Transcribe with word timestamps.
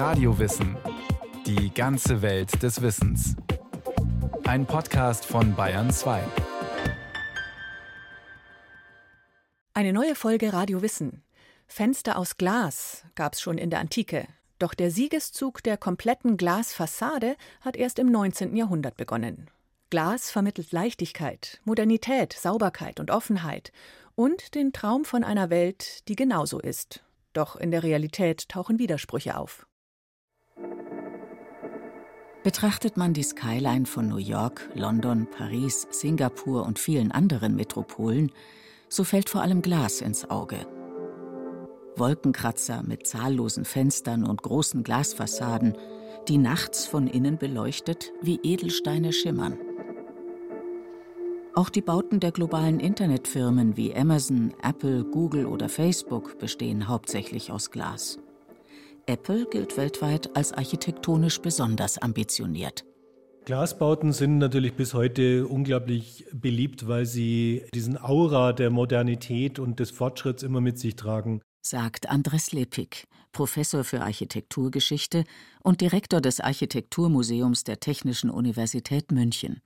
Radiowissen. 0.00 0.78
Die 1.44 1.74
ganze 1.74 2.22
Welt 2.22 2.62
des 2.62 2.80
Wissens. 2.80 3.36
Ein 4.44 4.64
Podcast 4.64 5.26
von 5.26 5.54
Bayern 5.54 5.90
2. 5.90 6.22
Eine 9.74 9.92
neue 9.92 10.14
Folge 10.14 10.54
Radio 10.54 10.80
Wissen. 10.80 11.22
Fenster 11.66 12.16
aus 12.16 12.38
Glas 12.38 13.04
gab 13.14 13.34
es 13.34 13.42
schon 13.42 13.58
in 13.58 13.68
der 13.68 13.80
Antike. 13.80 14.26
Doch 14.58 14.72
der 14.72 14.90
Siegeszug 14.90 15.62
der 15.62 15.76
kompletten 15.76 16.38
Glasfassade 16.38 17.36
hat 17.60 17.76
erst 17.76 17.98
im 17.98 18.10
19. 18.10 18.56
Jahrhundert 18.56 18.96
begonnen. 18.96 19.50
Glas 19.90 20.30
vermittelt 20.30 20.72
Leichtigkeit, 20.72 21.60
Modernität, 21.64 22.32
Sauberkeit 22.32 23.00
und 23.00 23.10
Offenheit 23.10 23.70
und 24.14 24.54
den 24.54 24.72
Traum 24.72 25.04
von 25.04 25.24
einer 25.24 25.50
Welt, 25.50 26.08
die 26.08 26.16
genauso 26.16 26.58
ist. 26.58 27.04
Doch 27.34 27.54
in 27.54 27.70
der 27.70 27.82
Realität 27.82 28.48
tauchen 28.48 28.78
Widersprüche 28.78 29.36
auf. 29.36 29.66
Betrachtet 32.42 32.96
man 32.96 33.12
die 33.12 33.22
Skyline 33.22 33.84
von 33.84 34.08
New 34.08 34.16
York, 34.16 34.70
London, 34.74 35.28
Paris, 35.30 35.86
Singapur 35.90 36.64
und 36.64 36.78
vielen 36.78 37.12
anderen 37.12 37.54
Metropolen, 37.54 38.32
so 38.88 39.04
fällt 39.04 39.28
vor 39.28 39.42
allem 39.42 39.60
Glas 39.60 40.00
ins 40.00 40.28
Auge. 40.30 40.66
Wolkenkratzer 41.96 42.82
mit 42.82 43.06
zahllosen 43.06 43.66
Fenstern 43.66 44.24
und 44.24 44.42
großen 44.42 44.82
Glasfassaden, 44.84 45.76
die 46.28 46.38
nachts 46.38 46.86
von 46.86 47.08
innen 47.08 47.36
beleuchtet 47.36 48.10
wie 48.22 48.40
Edelsteine 48.42 49.12
schimmern. 49.12 49.58
Auch 51.54 51.68
die 51.68 51.82
Bauten 51.82 52.20
der 52.20 52.32
globalen 52.32 52.80
Internetfirmen 52.80 53.76
wie 53.76 53.94
Amazon, 53.94 54.54
Apple, 54.62 55.04
Google 55.04 55.44
oder 55.44 55.68
Facebook 55.68 56.38
bestehen 56.38 56.88
hauptsächlich 56.88 57.52
aus 57.52 57.70
Glas. 57.70 58.18
Apple 59.10 59.44
gilt 59.50 59.76
weltweit 59.76 60.36
als 60.36 60.52
architektonisch 60.52 61.40
besonders 61.40 61.98
ambitioniert. 61.98 62.84
Glasbauten 63.44 64.12
sind 64.12 64.38
natürlich 64.38 64.74
bis 64.74 64.94
heute 64.94 65.48
unglaublich 65.48 66.26
beliebt, 66.32 66.86
weil 66.86 67.06
sie 67.06 67.64
diesen 67.74 68.00
Aura 68.00 68.52
der 68.52 68.70
Modernität 68.70 69.58
und 69.58 69.80
des 69.80 69.90
Fortschritts 69.90 70.44
immer 70.44 70.60
mit 70.60 70.78
sich 70.78 70.94
tragen, 70.94 71.40
sagt 71.60 72.08
Andres 72.08 72.52
Lepik, 72.52 73.08
Professor 73.32 73.82
für 73.82 74.02
Architekturgeschichte 74.02 75.24
und 75.64 75.80
Direktor 75.80 76.20
des 76.20 76.38
Architekturmuseums 76.38 77.64
der 77.64 77.80
Technischen 77.80 78.30
Universität 78.30 79.10
München. 79.10 79.60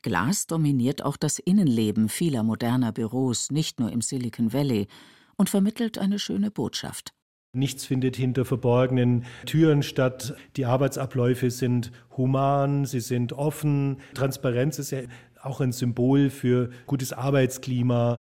Glas 0.00 0.46
dominiert 0.46 1.04
auch 1.04 1.18
das 1.18 1.38
Innenleben 1.38 2.08
vieler 2.08 2.42
moderner 2.42 2.92
Büros, 2.92 3.50
nicht 3.50 3.80
nur 3.80 3.92
im 3.92 4.00
Silicon 4.00 4.54
Valley, 4.54 4.88
und 5.36 5.50
vermittelt 5.50 5.98
eine 5.98 6.18
schöne 6.18 6.50
Botschaft. 6.50 7.12
Nichts 7.54 7.84
findet 7.84 8.16
hinter 8.16 8.46
verborgenen 8.46 9.26
Türen 9.44 9.82
statt. 9.82 10.34
Die 10.56 10.64
Arbeitsabläufe 10.64 11.50
sind 11.50 11.92
human, 12.16 12.86
sie 12.86 13.00
sind 13.00 13.34
offen. 13.34 13.98
Transparenz 14.14 14.78
ist 14.78 14.90
ja 14.90 15.00
auch 15.42 15.60
ein 15.60 15.72
Symbol 15.72 16.30
für 16.30 16.70
gutes 16.86 17.12
Arbeitsklima. 17.12 18.16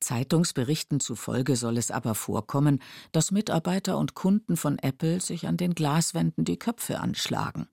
Zeitungsberichten 0.00 0.98
zufolge 0.98 1.54
soll 1.54 1.78
es 1.78 1.92
aber 1.92 2.16
vorkommen, 2.16 2.80
dass 3.12 3.30
Mitarbeiter 3.30 3.98
und 3.98 4.14
Kunden 4.14 4.56
von 4.56 4.78
Apple 4.78 5.20
sich 5.20 5.46
an 5.46 5.56
den 5.56 5.74
Glaswänden 5.74 6.44
die 6.44 6.58
Köpfe 6.58 6.98
anschlagen. 6.98 7.68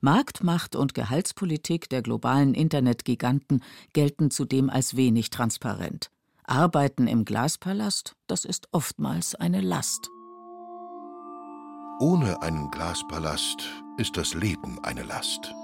Marktmacht 0.00 0.74
und 0.74 0.94
Gehaltspolitik 0.94 1.88
der 1.88 2.02
globalen 2.02 2.54
Internetgiganten 2.54 3.62
gelten 3.92 4.32
zudem 4.32 4.70
als 4.70 4.96
wenig 4.96 5.30
transparent. 5.30 6.10
Arbeiten 6.42 7.06
im 7.06 7.24
Glaspalast, 7.24 8.16
das 8.26 8.44
ist 8.44 8.66
oftmals 8.72 9.36
eine 9.36 9.60
Last. 9.60 10.11
Ohne 12.00 12.42
einen 12.42 12.70
Glaspalast 12.70 13.64
ist 13.96 14.16
das 14.16 14.34
Leben 14.34 14.78
eine 14.82 15.02
Last, 15.02 15.54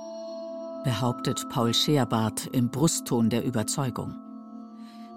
behauptet 0.84 1.48
Paul 1.48 1.74
Scheerbart 1.74 2.46
im 2.52 2.70
Brustton 2.70 3.30
der 3.30 3.44
Überzeugung. 3.44 4.14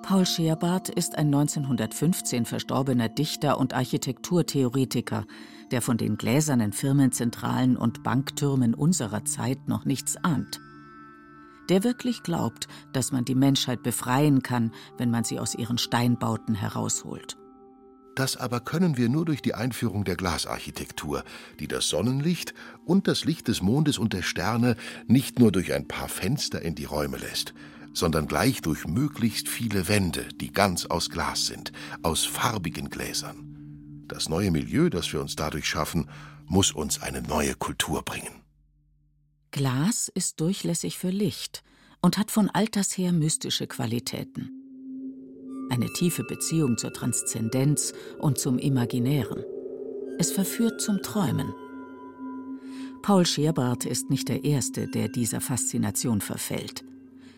Paul 0.01 0.25
Scheerbart 0.25 0.89
ist 0.89 1.15
ein 1.17 1.27
1915 1.27 2.45
verstorbener 2.45 3.07
Dichter 3.07 3.59
und 3.59 3.73
Architekturtheoretiker, 3.73 5.25
der 5.69 5.81
von 5.81 5.97
den 5.97 6.17
gläsernen 6.17 6.73
Firmenzentralen 6.73 7.77
und 7.77 8.01
Banktürmen 8.03 8.73
unserer 8.73 9.23
Zeit 9.25 9.67
noch 9.67 9.85
nichts 9.85 10.17
ahnt. 10.23 10.59
Der 11.69 11.83
wirklich 11.83 12.23
glaubt, 12.23 12.67
dass 12.93 13.11
man 13.11 13.25
die 13.25 13.35
Menschheit 13.35 13.83
befreien 13.83 14.41
kann, 14.41 14.71
wenn 14.97 15.11
man 15.11 15.23
sie 15.23 15.39
aus 15.39 15.53
ihren 15.53 15.77
Steinbauten 15.77 16.55
herausholt. 16.55 17.37
Das 18.15 18.35
aber 18.35 18.59
können 18.59 18.97
wir 18.97 19.09
nur 19.09 19.25
durch 19.25 19.41
die 19.41 19.53
Einführung 19.53 20.03
der 20.03 20.15
Glasarchitektur, 20.15 21.23
die 21.59 21.67
das 21.67 21.87
Sonnenlicht 21.87 22.53
und 22.85 23.07
das 23.07 23.23
Licht 23.23 23.47
des 23.47 23.61
Mondes 23.61 23.97
und 23.97 24.13
der 24.13 24.21
Sterne 24.21 24.75
nicht 25.07 25.39
nur 25.39 25.51
durch 25.51 25.73
ein 25.73 25.87
paar 25.87 26.09
Fenster 26.09 26.61
in 26.61 26.75
die 26.75 26.85
Räume 26.85 27.17
lässt, 27.17 27.53
sondern 27.93 28.27
gleich 28.27 28.61
durch 28.61 28.85
möglichst 28.85 29.47
viele 29.47 29.87
Wände, 29.87 30.27
die 30.35 30.51
ganz 30.51 30.85
aus 30.85 31.09
Glas 31.09 31.45
sind, 31.45 31.71
aus 32.03 32.25
farbigen 32.25 32.89
Gläsern. 32.89 34.05
Das 34.07 34.27
neue 34.27 34.51
Milieu, 34.51 34.89
das 34.89 35.13
wir 35.13 35.21
uns 35.21 35.35
dadurch 35.37 35.65
schaffen, 35.65 36.09
muss 36.45 36.73
uns 36.73 37.01
eine 37.01 37.21
neue 37.21 37.55
Kultur 37.55 38.03
bringen. 38.03 38.41
Glas 39.51 40.09
ist 40.13 40.39
durchlässig 40.41 40.97
für 40.97 41.09
Licht 41.09 41.63
und 42.01 42.17
hat 42.17 42.31
von 42.31 42.49
alters 42.49 42.97
her 42.97 43.13
mystische 43.13 43.67
Qualitäten. 43.67 44.60
Eine 45.71 45.87
tiefe 45.87 46.25
Beziehung 46.25 46.77
zur 46.77 46.91
Transzendenz 46.91 47.93
und 48.19 48.37
zum 48.37 48.59
Imaginären. 48.59 49.45
Es 50.19 50.29
verführt 50.29 50.81
zum 50.81 51.01
Träumen. 51.01 51.53
Paul 53.01 53.25
Scherbart 53.25 53.85
ist 53.85 54.09
nicht 54.09 54.27
der 54.27 54.43
Erste, 54.43 54.89
der 54.89 55.07
dieser 55.07 55.39
Faszination 55.39 56.19
verfällt. 56.19 56.83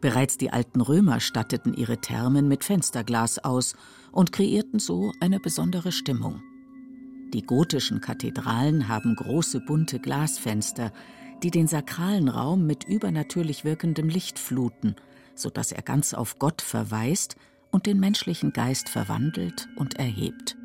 Bereits 0.02 0.40
die 0.40 0.50
alten 0.50 0.82
Römer 0.82 1.20
statteten 1.20 1.76
ihre 1.76 2.00
Thermen 2.00 2.48
mit 2.48 2.64
Fensterglas 2.64 3.38
aus 3.38 3.76
und 4.12 4.32
kreierten 4.32 4.80
so 4.80 5.12
eine 5.20 5.40
besondere 5.40 5.92
Stimmung. 5.92 6.42
Die 7.36 7.44
gotischen 7.44 8.02
Kathedralen 8.02 8.88
haben 8.88 9.16
große 9.16 9.60
bunte 9.60 10.00
Glasfenster, 10.00 10.92
die 11.44 11.52
den 11.52 11.68
sakralen 11.68 12.30
Raum 12.30 12.66
mit 12.66 12.84
übernatürlich 12.84 13.64
wirkendem 13.64 14.10
Licht 14.10 14.40
fluten, 14.40 14.96
so 15.36 15.52
dass 15.52 15.72
er 15.72 15.84
ganz 15.84 16.16
auf 16.16 16.40
Gott 16.40 16.64
verweist 16.64 17.36
und 17.74 17.86
den 17.86 18.00
menschlichen 18.00 18.54
Geist 18.54 18.88
verwandelt 18.88 19.68
und 19.76 19.96
erhebt. 19.96 20.56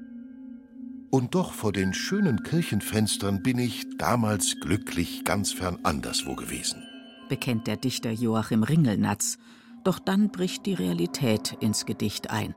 Und 1.10 1.34
doch 1.34 1.52
vor 1.52 1.72
den 1.72 1.92
schönen 1.92 2.44
Kirchenfenstern 2.44 3.42
bin 3.42 3.58
ich 3.58 3.84
damals 3.98 4.60
glücklich 4.60 5.24
ganz 5.24 5.52
fern 5.52 5.80
anderswo 5.82 6.36
gewesen 6.36 6.84
bekennt 7.28 7.66
der 7.66 7.76
Dichter 7.76 8.10
Joachim 8.10 8.62
Ringelnatz, 8.62 9.38
doch 9.84 9.98
dann 9.98 10.30
bricht 10.30 10.66
die 10.66 10.74
Realität 10.74 11.56
ins 11.60 11.86
Gedicht 11.86 12.30
ein. 12.30 12.54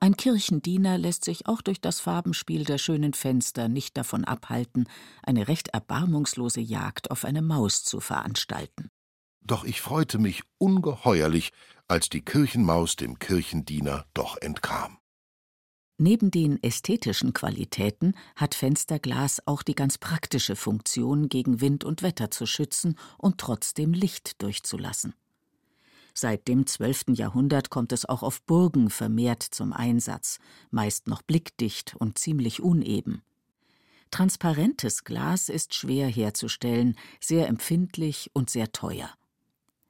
Ein 0.00 0.16
Kirchendiener 0.16 0.98
lässt 0.98 1.24
sich 1.24 1.46
auch 1.46 1.62
durch 1.62 1.80
das 1.80 2.00
Farbenspiel 2.00 2.64
der 2.64 2.78
schönen 2.78 3.14
Fenster 3.14 3.68
nicht 3.68 3.96
davon 3.96 4.24
abhalten, 4.24 4.86
eine 5.22 5.48
recht 5.48 5.68
erbarmungslose 5.68 6.60
Jagd 6.60 7.10
auf 7.10 7.24
eine 7.24 7.42
Maus 7.42 7.84
zu 7.84 8.00
veranstalten. 8.00 8.90
Doch 9.40 9.64
ich 9.64 9.80
freute 9.80 10.18
mich 10.18 10.42
ungeheuerlich, 10.58 11.52
als 11.88 12.08
die 12.08 12.22
Kirchenmaus 12.22 12.96
dem 12.96 13.18
Kirchendiener 13.18 14.06
doch 14.14 14.36
entkam. 14.38 14.98
Neben 15.96 16.32
den 16.32 16.60
ästhetischen 16.60 17.34
Qualitäten 17.34 18.14
hat 18.34 18.56
Fensterglas 18.56 19.40
auch 19.46 19.62
die 19.62 19.76
ganz 19.76 19.96
praktische 19.96 20.56
Funktion, 20.56 21.28
gegen 21.28 21.60
Wind 21.60 21.84
und 21.84 22.02
Wetter 22.02 22.32
zu 22.32 22.46
schützen 22.46 22.98
und 23.16 23.38
trotzdem 23.38 23.92
Licht 23.92 24.42
durchzulassen. 24.42 25.14
Seit 26.12 26.48
dem 26.48 26.66
12. 26.66 27.10
Jahrhundert 27.10 27.70
kommt 27.70 27.92
es 27.92 28.04
auch 28.04 28.22
auf 28.22 28.42
Burgen 28.42 28.90
vermehrt 28.90 29.42
zum 29.42 29.72
Einsatz, 29.72 30.38
meist 30.70 31.06
noch 31.06 31.22
blickdicht 31.22 31.94
und 31.96 32.18
ziemlich 32.18 32.60
uneben. 32.60 33.22
Transparentes 34.10 35.04
Glas 35.04 35.48
ist 35.48 35.74
schwer 35.74 36.08
herzustellen, 36.08 36.96
sehr 37.20 37.48
empfindlich 37.48 38.30
und 38.32 38.48
sehr 38.48 38.70
teuer. 38.70 39.10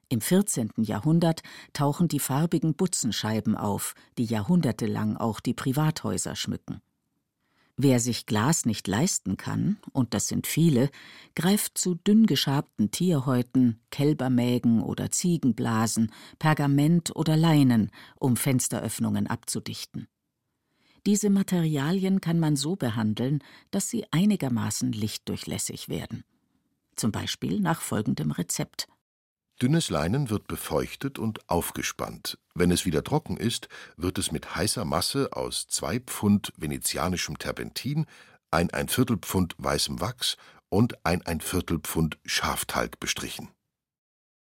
Im 0.09 0.21
14. 0.21 0.71
Jahrhundert 0.77 1.41
tauchen 1.73 2.07
die 2.07 2.19
farbigen 2.19 2.75
Butzenscheiben 2.75 3.55
auf, 3.55 3.95
die 4.17 4.25
jahrhundertelang 4.25 5.17
auch 5.17 5.39
die 5.39 5.53
Privathäuser 5.53 6.35
schmücken. 6.35 6.81
Wer 7.77 7.99
sich 7.99 8.25
Glas 8.25 8.65
nicht 8.65 8.87
leisten 8.87 9.35
kann, 9.35 9.77
und 9.91 10.13
das 10.13 10.27
sind 10.27 10.47
viele, 10.47 10.89
greift 11.35 11.77
zu 11.77 11.95
dünn 11.95 12.25
geschabten 12.25 12.89
Tierhäuten, 12.89 13.81
Kälbermägen 13.89 14.81
oder 14.81 15.11
Ziegenblasen, 15.11 16.11
Pergament 16.39 17.13
oder 17.15 17.35
Leinen, 17.35 17.91
um 18.17 18.37
Fensteröffnungen 18.37 19.27
abzudichten. 19.27 20.07
Diese 21.05 21.29
Materialien 21.29 22.21
kann 22.21 22.39
man 22.39 22.55
so 22.55 22.77
behandeln, 22.77 23.43
dass 23.71 23.89
sie 23.89 24.05
einigermaßen 24.09 24.93
lichtdurchlässig 24.93 25.89
werden. 25.89 26.23
Zum 26.95 27.11
Beispiel 27.11 27.59
nach 27.59 27.81
folgendem 27.81 28.31
Rezept. 28.31 28.87
Dünnes 29.61 29.89
Leinen 29.89 30.29
wird 30.29 30.47
befeuchtet 30.47 31.17
und 31.17 31.49
aufgespannt. 31.49 32.37
Wenn 32.55 32.71
es 32.71 32.85
wieder 32.85 33.03
trocken 33.05 33.37
ist, 33.37 33.69
wird 33.95 34.17
es 34.17 34.33
mit 34.33 34.55
heißer 34.55 34.83
Masse 34.83 35.29
aus 35.31 35.67
zwei 35.67 35.99
Pfund 35.99 36.51
venezianischem 36.57 37.39
Terpentin, 37.39 38.05
ein 38.51 38.69
ein 38.71 38.89
Viertel 38.89 39.17
Pfund 39.17 39.55
weißem 39.57 40.01
Wachs 40.01 40.35
und 40.67 41.05
ein 41.05 41.25
ein 41.25 41.39
Viertel 41.39 41.79
Pfund 41.79 42.17
Schaftalg 42.25 42.99
bestrichen. 42.99 43.49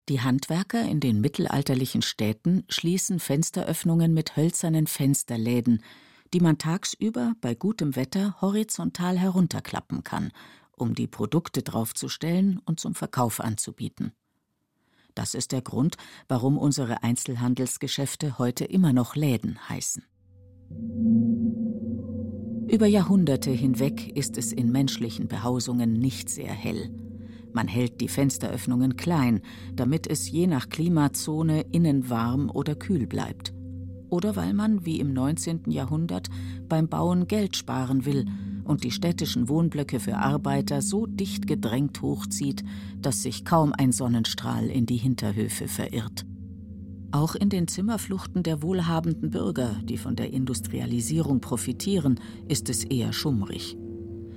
Die 0.10 0.22
Handwerker 0.22 0.84
in 0.84 1.00
den 1.00 1.22
mittelalterlichen 1.22 2.02
Städten 2.02 2.64
schließen 2.70 3.20
Fensteröffnungen 3.20 4.14
mit 4.14 4.36
hölzernen 4.36 4.88
Fensterläden, 4.88 5.84
die 6.34 6.40
man 6.40 6.58
tagsüber 6.58 7.34
bei 7.42 7.54
gutem 7.54 7.96
Wetter 7.96 8.42
horizontal 8.42 9.20
herunterklappen 9.20 10.04
kann, 10.04 10.32
um 10.72 10.96
die 10.96 11.08
Produkte 11.08 11.62
draufzustellen 11.62 12.60
und 12.66 12.80
zum 12.80 12.96
Verkauf 12.96 13.40
anzubieten. 13.40 14.12
Das 15.16 15.34
ist 15.34 15.54
der 15.54 15.62
Grund, 15.62 15.96
warum 16.28 16.58
unsere 16.58 17.02
Einzelhandelsgeschäfte 17.02 18.38
heute 18.38 18.66
immer 18.66 18.92
noch 18.92 19.16
Läden 19.16 19.58
heißen. 19.70 20.04
Über 22.68 22.88
Jahrhunderte 22.88 23.52
hinweg 23.52 24.16
ist 24.18 24.38
es 24.38 24.52
in 24.52 24.72
menschlichen 24.72 25.28
Behausungen 25.28 25.94
nicht 25.94 26.30
sehr 26.30 26.52
hell. 26.52 26.90
Man 27.54 27.70
hält 27.70 28.02
die 28.02 28.10
Fensteröffnungen 28.10 28.98
klein, 28.98 29.40
damit 29.74 30.08
es 30.08 30.30
je 30.30 30.48
nach 30.48 30.68
Klimazone 30.68 31.62
innen 31.72 32.10
warm 32.10 32.50
oder 32.50 32.76
kühl 32.76 33.08
bleibt. 33.08 33.54
Oder 34.10 34.36
weil 34.36 34.54
man, 34.54 34.86
wie 34.86 35.00
im 35.00 35.14
19. 35.14 35.72
Jahrhundert, 35.72 36.28
beim 36.68 36.90
Bauen 36.90 37.28
Geld 37.28 37.56
sparen 37.56 38.06
will 38.06 38.26
und 38.66 38.84
die 38.84 38.92
städtischen 38.92 39.48
Wohnblöcke 39.48 40.00
für 40.00 40.18
Arbeiter 40.18 40.82
so 40.82 41.06
dicht 41.06 41.48
gedrängt 41.48 42.02
hochzieht, 42.02 42.64
dass 43.02 43.24
sich 43.24 43.46
kaum 43.46 43.74
ein 43.78 43.92
Sonnenstrahl 43.92 44.68
in 44.68 44.86
die 44.86 44.98
Hinterhöfe 44.98 45.68
verirrt. 45.68 46.26
Auch 47.12 47.36
in 47.36 47.50
den 47.50 47.70
Zimmerfluchten 47.70 48.44
der 48.44 48.62
wohlhabenden 48.62 49.30
Bürger, 49.30 49.80
die 49.84 49.98
von 49.98 50.18
der 50.18 50.34
Industrialisierung 50.34 51.40
profitieren, 51.40 52.20
ist 52.50 52.70
es 52.70 52.84
eher 52.84 53.14
schummrig. 53.14 53.78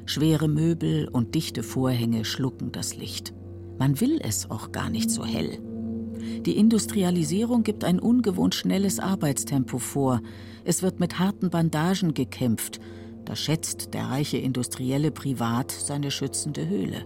Schwere 0.07 0.47
Möbel 0.47 1.09
und 1.09 1.35
dichte 1.35 1.63
Vorhänge 1.63 2.25
schlucken 2.25 2.71
das 2.71 2.97
Licht. 2.97 3.35
Man 3.79 4.01
will 4.01 4.21
es 4.23 4.51
auch 4.51 4.73
gar 4.73 4.91
nicht 4.91 5.11
so 5.11 5.25
hell. 5.25 5.59
Die 6.47 6.57
Industrialisierung 6.57 7.63
gibt 7.63 7.85
ein 7.85 7.99
ungewohnt 7.99 8.55
schnelles 8.55 9.01
Arbeitstempo 9.01 9.79
vor. 9.79 10.21
Es 10.65 10.83
wird 10.83 11.01
mit 11.01 11.19
harten 11.19 11.51
Bandagen 11.51 12.15
gekämpft. 12.15 12.81
Da 13.29 13.37
schätzt 13.37 13.93
der 13.93 14.05
reiche 14.05 14.39
Industrielle 14.39 15.11
privat 15.11 15.71
seine 15.71 16.11
schützende 16.11 16.67
Höhle. 16.67 17.05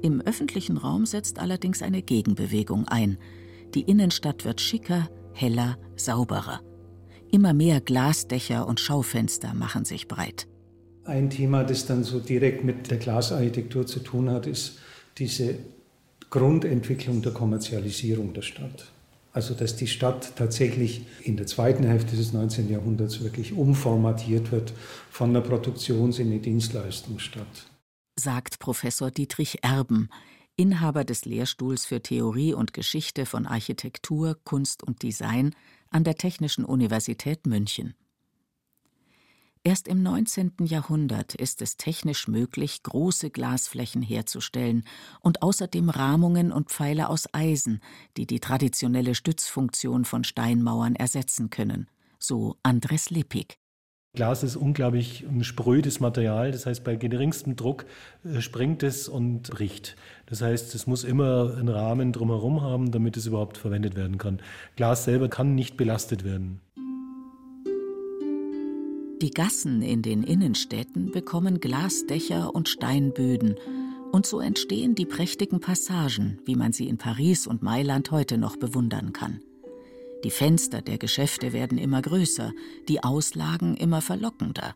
Im 0.00 0.22
öffentlichen 0.22 0.78
Raum 0.78 1.04
setzt 1.04 1.38
allerdings 1.38 1.82
eine 1.82 2.00
Gegenbewegung 2.00 2.88
ein. 2.88 3.18
Die 3.74 3.82
Innenstadt 3.82 4.46
wird 4.46 4.62
schicker, 4.62 5.10
heller, 5.34 5.76
sauberer. 5.96 6.62
Immer 7.30 7.52
mehr 7.52 7.82
Glasdächer 7.82 8.66
und 8.66 8.80
Schaufenster 8.80 9.52
machen 9.52 9.84
sich 9.84 10.08
breit. 10.08 10.48
Ein 11.04 11.28
Thema, 11.28 11.62
das 11.62 11.84
dann 11.84 12.04
so 12.04 12.18
direkt 12.18 12.64
mit 12.64 12.90
der 12.90 12.96
Glasarchitektur 12.96 13.86
zu 13.86 14.00
tun 14.00 14.30
hat, 14.30 14.46
ist 14.46 14.78
diese 15.18 15.56
Grundentwicklung 16.30 17.20
der 17.20 17.32
Kommerzialisierung 17.32 18.32
der 18.32 18.40
Stadt. 18.40 18.90
Also 19.32 19.54
dass 19.54 19.76
die 19.76 19.86
Stadt 19.86 20.36
tatsächlich 20.36 21.06
in 21.22 21.36
der 21.36 21.46
zweiten 21.46 21.84
Hälfte 21.84 22.16
des 22.16 22.32
19. 22.32 22.70
Jahrhunderts 22.70 23.22
wirklich 23.22 23.52
umformatiert 23.52 24.52
wird 24.52 24.72
von 25.10 25.32
der 25.32 25.40
Produktions- 25.40 26.18
in 26.18 26.30
die 26.30 26.40
Dienstleistungsstadt. 26.40 27.70
Sagt 28.18 28.58
Professor 28.58 29.10
Dietrich 29.10 29.64
Erben, 29.64 30.10
Inhaber 30.56 31.04
des 31.04 31.24
Lehrstuhls 31.24 31.86
für 31.86 32.02
Theorie 32.02 32.52
und 32.52 32.74
Geschichte 32.74 33.24
von 33.24 33.46
Architektur, 33.46 34.36
Kunst 34.44 34.82
und 34.82 35.02
Design 35.02 35.54
an 35.88 36.04
der 36.04 36.16
Technischen 36.16 36.66
Universität 36.66 37.46
München. 37.46 37.94
Erst 39.64 39.86
im 39.86 40.02
19. 40.02 40.54
Jahrhundert 40.64 41.36
ist 41.36 41.62
es 41.62 41.76
technisch 41.76 42.26
möglich, 42.26 42.82
große 42.82 43.30
Glasflächen 43.30 44.02
herzustellen 44.02 44.82
und 45.20 45.40
außerdem 45.42 45.88
Rahmungen 45.88 46.50
und 46.50 46.70
Pfeiler 46.70 47.08
aus 47.08 47.32
Eisen, 47.32 47.80
die 48.16 48.26
die 48.26 48.40
traditionelle 48.40 49.14
Stützfunktion 49.14 50.04
von 50.04 50.24
Steinmauern 50.24 50.96
ersetzen 50.96 51.48
können, 51.50 51.88
so 52.18 52.56
Andres 52.64 53.10
Lippig. 53.10 53.56
Glas 54.14 54.42
ist 54.42 54.56
unglaublich 54.56 55.24
ein 55.28 55.44
sprödes 55.44 56.00
Material, 56.00 56.50
das 56.50 56.66
heißt, 56.66 56.82
bei 56.82 56.96
geringstem 56.96 57.54
Druck 57.54 57.86
äh, 58.24 58.40
springt 58.40 58.82
es 58.82 59.08
und 59.08 59.48
bricht. 59.48 59.96
Das 60.26 60.42
heißt, 60.42 60.74
es 60.74 60.88
muss 60.88 61.04
immer 61.04 61.54
einen 61.56 61.68
Rahmen 61.68 62.12
drumherum 62.12 62.62
haben, 62.62 62.90
damit 62.90 63.16
es 63.16 63.26
überhaupt 63.26 63.58
verwendet 63.58 63.94
werden 63.94 64.18
kann. 64.18 64.42
Glas 64.74 65.04
selber 65.04 65.28
kann 65.28 65.54
nicht 65.54 65.76
belastet 65.76 66.24
werden. 66.24 66.60
Die 69.22 69.30
Gassen 69.30 69.82
in 69.82 70.02
den 70.02 70.24
Innenstädten 70.24 71.12
bekommen 71.12 71.60
Glasdächer 71.60 72.52
und 72.52 72.68
Steinböden, 72.68 73.54
und 74.10 74.26
so 74.26 74.40
entstehen 74.40 74.96
die 74.96 75.06
prächtigen 75.06 75.60
Passagen, 75.60 76.40
wie 76.44 76.56
man 76.56 76.72
sie 76.72 76.88
in 76.88 76.98
Paris 76.98 77.46
und 77.46 77.62
Mailand 77.62 78.10
heute 78.10 78.36
noch 78.36 78.56
bewundern 78.56 79.12
kann. 79.12 79.40
Die 80.24 80.32
Fenster 80.32 80.82
der 80.82 80.98
Geschäfte 80.98 81.52
werden 81.52 81.78
immer 81.78 82.02
größer, 82.02 82.52
die 82.88 83.04
Auslagen 83.04 83.76
immer 83.76 84.00
verlockender. 84.00 84.74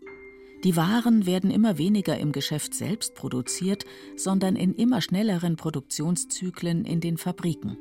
Die 0.62 0.76
Waren 0.76 1.26
werden 1.26 1.50
immer 1.50 1.76
weniger 1.76 2.16
im 2.16 2.30
Geschäft 2.30 2.72
selbst 2.72 3.16
produziert, 3.16 3.84
sondern 4.14 4.54
in 4.54 4.74
immer 4.74 5.00
schnelleren 5.00 5.56
Produktionszyklen 5.56 6.84
in 6.84 7.00
den 7.00 7.18
Fabriken. 7.18 7.78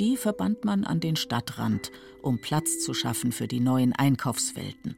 Die 0.00 0.16
verbannt 0.16 0.64
man 0.64 0.82
an 0.82 0.98
den 0.98 1.14
Stadtrand, 1.14 1.92
um 2.22 2.40
Platz 2.40 2.80
zu 2.80 2.92
schaffen 2.92 3.30
für 3.30 3.46
die 3.46 3.60
neuen 3.60 3.92
Einkaufswelten. 3.92 4.96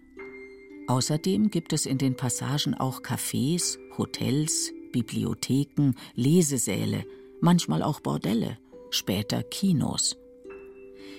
Außerdem 0.88 1.50
gibt 1.50 1.75
es 1.75 1.85
in 1.85 1.99
den 1.99 2.17
Passagen 2.17 2.75
auch 2.75 3.02
Cafés, 3.02 3.79
Hotels, 3.99 4.73
Bibliotheken, 4.90 5.93
Lesesäle, 6.14 7.05
manchmal 7.43 7.82
auch 7.82 8.00
Bordelle, 8.00 8.56
später 8.88 9.43
Kinos. 9.43 10.17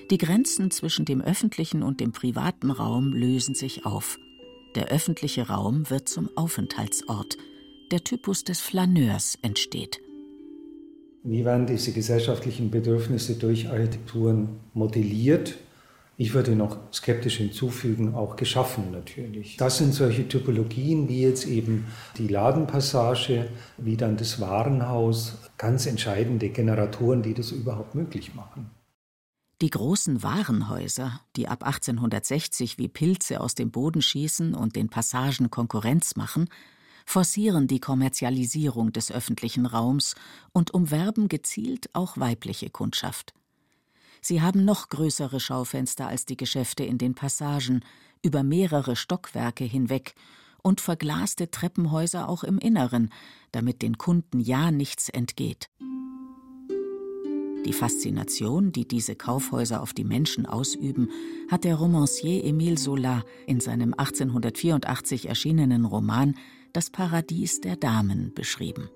Die 0.09 0.17
Grenzen 0.17 0.71
zwischen 0.71 1.05
dem 1.05 1.21
öffentlichen 1.21 1.83
und 1.83 1.99
dem 1.99 2.11
privaten 2.11 2.71
Raum 2.71 3.13
lösen 3.13 3.53
sich 3.53 3.85
auf. 3.85 4.17
Der 4.73 4.87
öffentliche 4.87 5.49
Raum 5.49 5.87
wird 5.91 6.09
zum 6.09 6.35
Aufenthaltsort. 6.35 7.37
Der 7.91 8.03
Typus 8.03 8.43
des 8.43 8.59
Flaneurs 8.59 9.37
entsteht. 9.43 10.01
Wie 11.23 11.45
werden 11.45 11.67
diese 11.67 11.91
gesellschaftlichen 11.91 12.71
Bedürfnisse 12.71 13.35
durch 13.35 13.69
Architekturen 13.69 14.59
modelliert 14.73 15.59
ich 16.19 16.33
würde 16.33 16.53
noch 16.53 16.77
skeptisch 16.91 17.37
hinzufügen, 17.37 18.13
auch 18.13 18.35
geschaffen 18.35 18.91
natürlich. 18.91 19.55
Das 19.55 19.77
sind 19.77 19.93
solche 19.93 20.27
Typologien 20.27 21.07
wie 21.07 21.21
jetzt 21.21 21.47
eben 21.47 21.85
die 22.17 22.27
Ladenpassage, 22.27 23.47
wie 23.77 23.95
dann 23.95 24.17
das 24.17 24.41
Warenhaus, 24.41 25.37
ganz 25.57 25.85
entscheidende 25.85 26.49
Generatoren, 26.49 27.21
die 27.21 27.33
das 27.33 27.51
überhaupt 27.51 27.95
möglich 27.95 28.35
machen. 28.35 28.69
Die 29.61 29.69
großen 29.69 30.21
Warenhäuser, 30.21 31.21
die 31.37 31.47
ab 31.47 31.63
1860 31.63 32.77
wie 32.77 32.89
Pilze 32.89 33.39
aus 33.39 33.55
dem 33.55 33.71
Boden 33.71 34.01
schießen 34.01 34.55
und 34.55 34.75
den 34.75 34.89
Passagen 34.89 35.49
Konkurrenz 35.49 36.17
machen, 36.17 36.49
forcieren 37.05 37.67
die 37.67 37.79
Kommerzialisierung 37.79 38.91
des 38.91 39.09
öffentlichen 39.09 39.65
Raums 39.65 40.15
und 40.51 40.73
umwerben 40.73 41.29
gezielt 41.29 41.89
auch 41.93 42.17
weibliche 42.17 42.69
Kundschaft. 42.69 43.33
Sie 44.21 44.41
haben 44.41 44.65
noch 44.65 44.89
größere 44.89 45.39
Schaufenster 45.39 46.07
als 46.07 46.25
die 46.25 46.37
Geschäfte 46.37 46.83
in 46.83 46.97
den 46.97 47.15
Passagen, 47.15 47.83
über 48.23 48.43
mehrere 48.43 48.95
Stockwerke 48.95 49.63
hinweg 49.63 50.13
und 50.61 50.81
verglaste 50.81 51.51
Treppenhäuser 51.51 52.27
auch 52.27 52.43
im 52.43 52.57
Inneren, 52.57 53.11
damit 53.51 53.81
den 53.81 53.97
Kunden 53.97 54.39
ja 54.39 54.71
nichts 54.71 55.09
entgeht. 55.09 55.69
Die 57.65 57.73
Faszination, 57.73 58.71
die 58.71 58.87
diese 58.87 59.15
Kaufhäuser 59.15 59.81
auf 59.81 59.93
die 59.93 60.05
Menschen 60.05 60.45
ausüben, 60.45 61.09
hat 61.51 61.65
der 61.65 61.75
Romancier 61.75 62.43
Émile 62.45 62.77
Zola 62.77 63.23
in 63.47 63.59
seinem 63.59 63.93
1884 63.93 65.27
erschienenen 65.27 65.85
Roman 65.85 66.35
Das 66.71 66.89
Paradies 66.89 67.59
der 67.61 67.75
Damen 67.75 68.33
beschrieben. 68.33 68.89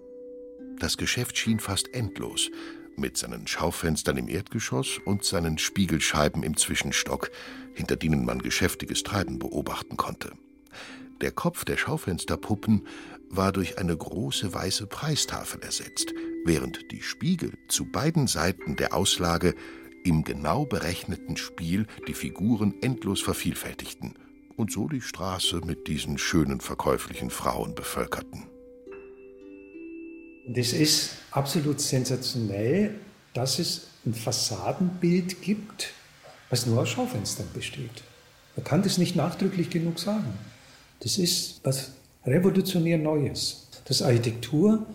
Das 0.79 0.97
Geschäft 0.97 1.37
schien 1.37 1.59
fast 1.59 1.93
endlos, 1.93 2.49
mit 2.97 3.17
seinen 3.17 3.47
Schaufenstern 3.47 4.17
im 4.17 4.27
Erdgeschoss 4.27 4.99
und 5.05 5.23
seinen 5.23 5.57
Spiegelscheiben 5.57 6.43
im 6.43 6.57
Zwischenstock, 6.57 7.31
hinter 7.73 7.95
denen 7.95 8.25
man 8.25 8.41
geschäftiges 8.41 9.03
Treiben 9.03 9.39
beobachten 9.39 9.97
konnte. 9.97 10.31
Der 11.21 11.31
Kopf 11.31 11.65
der 11.65 11.77
Schaufensterpuppen 11.77 12.87
war 13.29 13.51
durch 13.51 13.77
eine 13.77 13.95
große 13.95 14.53
weiße 14.53 14.87
Preistafel 14.87 15.61
ersetzt, 15.61 16.13
während 16.45 16.91
die 16.91 17.01
Spiegel 17.01 17.53
zu 17.67 17.85
beiden 17.85 18.27
Seiten 18.27 18.75
der 18.75 18.93
Auslage 18.93 19.55
im 20.03 20.23
genau 20.23 20.65
berechneten 20.65 21.37
Spiel 21.37 21.87
die 22.07 22.13
Figuren 22.13 22.73
endlos 22.81 23.21
vervielfältigten 23.21 24.15
und 24.57 24.71
so 24.71 24.87
die 24.87 25.01
Straße 25.01 25.61
mit 25.65 25.87
diesen 25.87 26.17
schönen 26.17 26.59
verkäuflichen 26.59 27.29
Frauen 27.29 27.73
bevölkerten. 27.73 28.52
Es 30.51 30.73
ist 30.73 31.11
absolut 31.31 31.79
sensationell, 31.79 32.95
dass 33.33 33.59
es 33.59 33.87
ein 34.05 34.13
Fassadenbild 34.13 35.41
gibt, 35.41 35.93
was 36.49 36.65
nur 36.65 36.81
aus 36.81 36.89
Schaufenstern 36.89 37.47
besteht. 37.53 38.03
Man 38.55 38.65
kann 38.65 38.83
das 38.83 38.97
nicht 38.97 39.15
nachdrücklich 39.15 39.69
genug 39.69 39.99
sagen. 39.99 40.33
Das 40.99 41.17
ist 41.17 41.61
was 41.63 41.93
revolutionär 42.25 42.97
Neues. 42.97 43.67
Dass 43.85 44.01
Architektur 44.01 44.85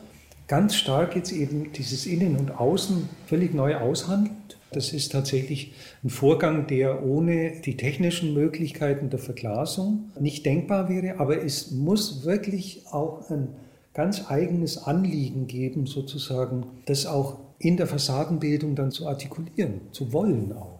ganz 0.49 0.75
stark 0.75 1.17
jetzt 1.17 1.33
eben 1.33 1.73
dieses 1.73 2.07
Innen 2.07 2.37
und 2.37 2.50
Außen 2.50 3.09
völlig 3.26 3.55
neu 3.55 3.76
aushandelt. 3.76 4.59
Das 4.73 4.93
ist 4.93 5.12
tatsächlich 5.12 5.73
ein 6.05 6.11
Vorgang, 6.11 6.67
der 6.67 7.02
ohne 7.02 7.61
die 7.62 7.78
technischen 7.78 8.35
Möglichkeiten 8.35 9.09
der 9.09 9.19
Verglasung 9.19 10.11
nicht 10.21 10.45
denkbar 10.45 10.90
wäre, 10.90 11.19
aber 11.19 11.43
es 11.43 11.71
muss 11.71 12.25
wirklich 12.25 12.83
auch 12.90 13.31
ein 13.31 13.49
ganz 13.95 14.30
eigenes 14.30 14.78
Anliegen 14.78 15.47
geben, 15.47 15.87
sozusagen, 15.87 16.66
das 16.87 17.07
auch 17.07 17.38
in 17.59 17.76
der 17.76 17.87
Fassadenbildung 17.87 18.76
dann 18.76 18.90
zu 18.90 19.07
artikulieren, 19.09 19.92
zu 19.92 20.12
wollen 20.12 20.52
auch. 20.52 20.78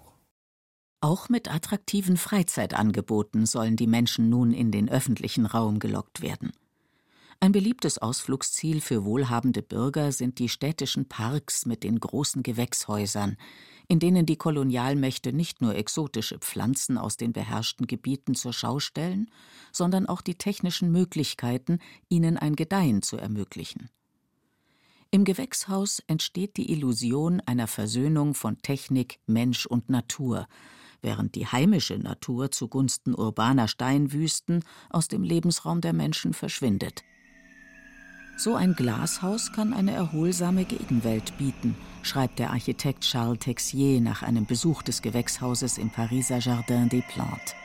Auch 1.00 1.29
mit 1.29 1.53
attraktiven 1.53 2.17
Freizeitangeboten 2.17 3.47
sollen 3.47 3.77
die 3.77 3.87
Menschen 3.87 4.29
nun 4.29 4.53
in 4.53 4.73
den 4.73 4.88
öffentlichen 4.88 5.47
Raum 5.47 5.79
gelockt 5.79 6.23
werden. 6.23 6.53
Ein 7.41 7.53
beliebtes 7.53 7.99
Ausflugsziel 7.99 8.81
für 8.81 9.05
wohlhabende 9.05 9.62
Bürger 9.62 10.11
sind 10.11 10.41
die 10.41 10.49
städtischen 10.49 11.09
Parks 11.09 11.67
mit 11.67 11.85
den 11.85 12.00
großen 12.00 12.43
Gewächshäusern, 12.43 13.37
in 13.88 13.99
denen 13.99 14.26
die 14.26 14.37
Kolonialmächte 14.37 15.33
nicht 15.33 15.62
nur 15.62 15.75
exotische 15.75 16.38
Pflanzen 16.38 16.99
aus 16.99 17.16
den 17.16 17.33
beherrschten 17.33 17.87
Gebieten 17.87 18.35
zur 18.35 18.52
Schau 18.52 18.78
stellen, 18.78 19.30
sondern 19.73 20.07
auch 20.07 20.21
die 20.21 20.37
technischen 20.37 20.92
Möglichkeiten, 20.92 21.78
ihnen 22.09 22.37
ein 22.37 22.54
Gedeihen 22.54 23.00
zu 23.00 23.16
ermöglichen. 23.16 23.88
Im 25.11 25.25
Gewächshaus 25.25 26.02
entsteht 26.07 26.59
die 26.59 26.71
Illusion 26.71 27.40
einer 27.47 27.66
Versöhnung 27.66 28.35
von 28.35 28.59
Technik, 28.59 29.21
Mensch 29.26 29.64
und 29.64 29.88
Natur, 29.88 30.47
während 31.00 31.35
die 31.35 31.47
heimische 31.47 31.99
Natur 31.99 32.50
zugunsten 32.50 33.14
urbaner 33.14 33.68
Steinwüsten 33.68 34.62
aus 34.90 35.09
dem 35.09 35.23
Lebensraum 35.23 35.80
der 35.80 35.95
Menschen 35.95 36.35
verschwindet. 36.35 37.04
So 38.38 38.54
ein 38.54 38.76
Glashaus 38.76 39.50
kann 39.50 39.75
eine 39.75 39.90
erholsame 39.90 40.64
Gegenwelt 40.64 41.37
bieten, 41.38 41.75
schreibt 42.02 42.38
der 42.38 42.50
Architekt 42.50 43.00
Charles 43.00 43.40
Texier 43.40 44.00
nach 44.00 44.23
einem 44.23 44.47
Besuch 44.47 44.83
des 44.85 45.02
Gewächshauses 45.02 45.76
im 45.76 45.90
Pariser 45.90 46.38
Jardin 46.38 46.88
des 46.88 47.02
Plantes. 47.09 47.57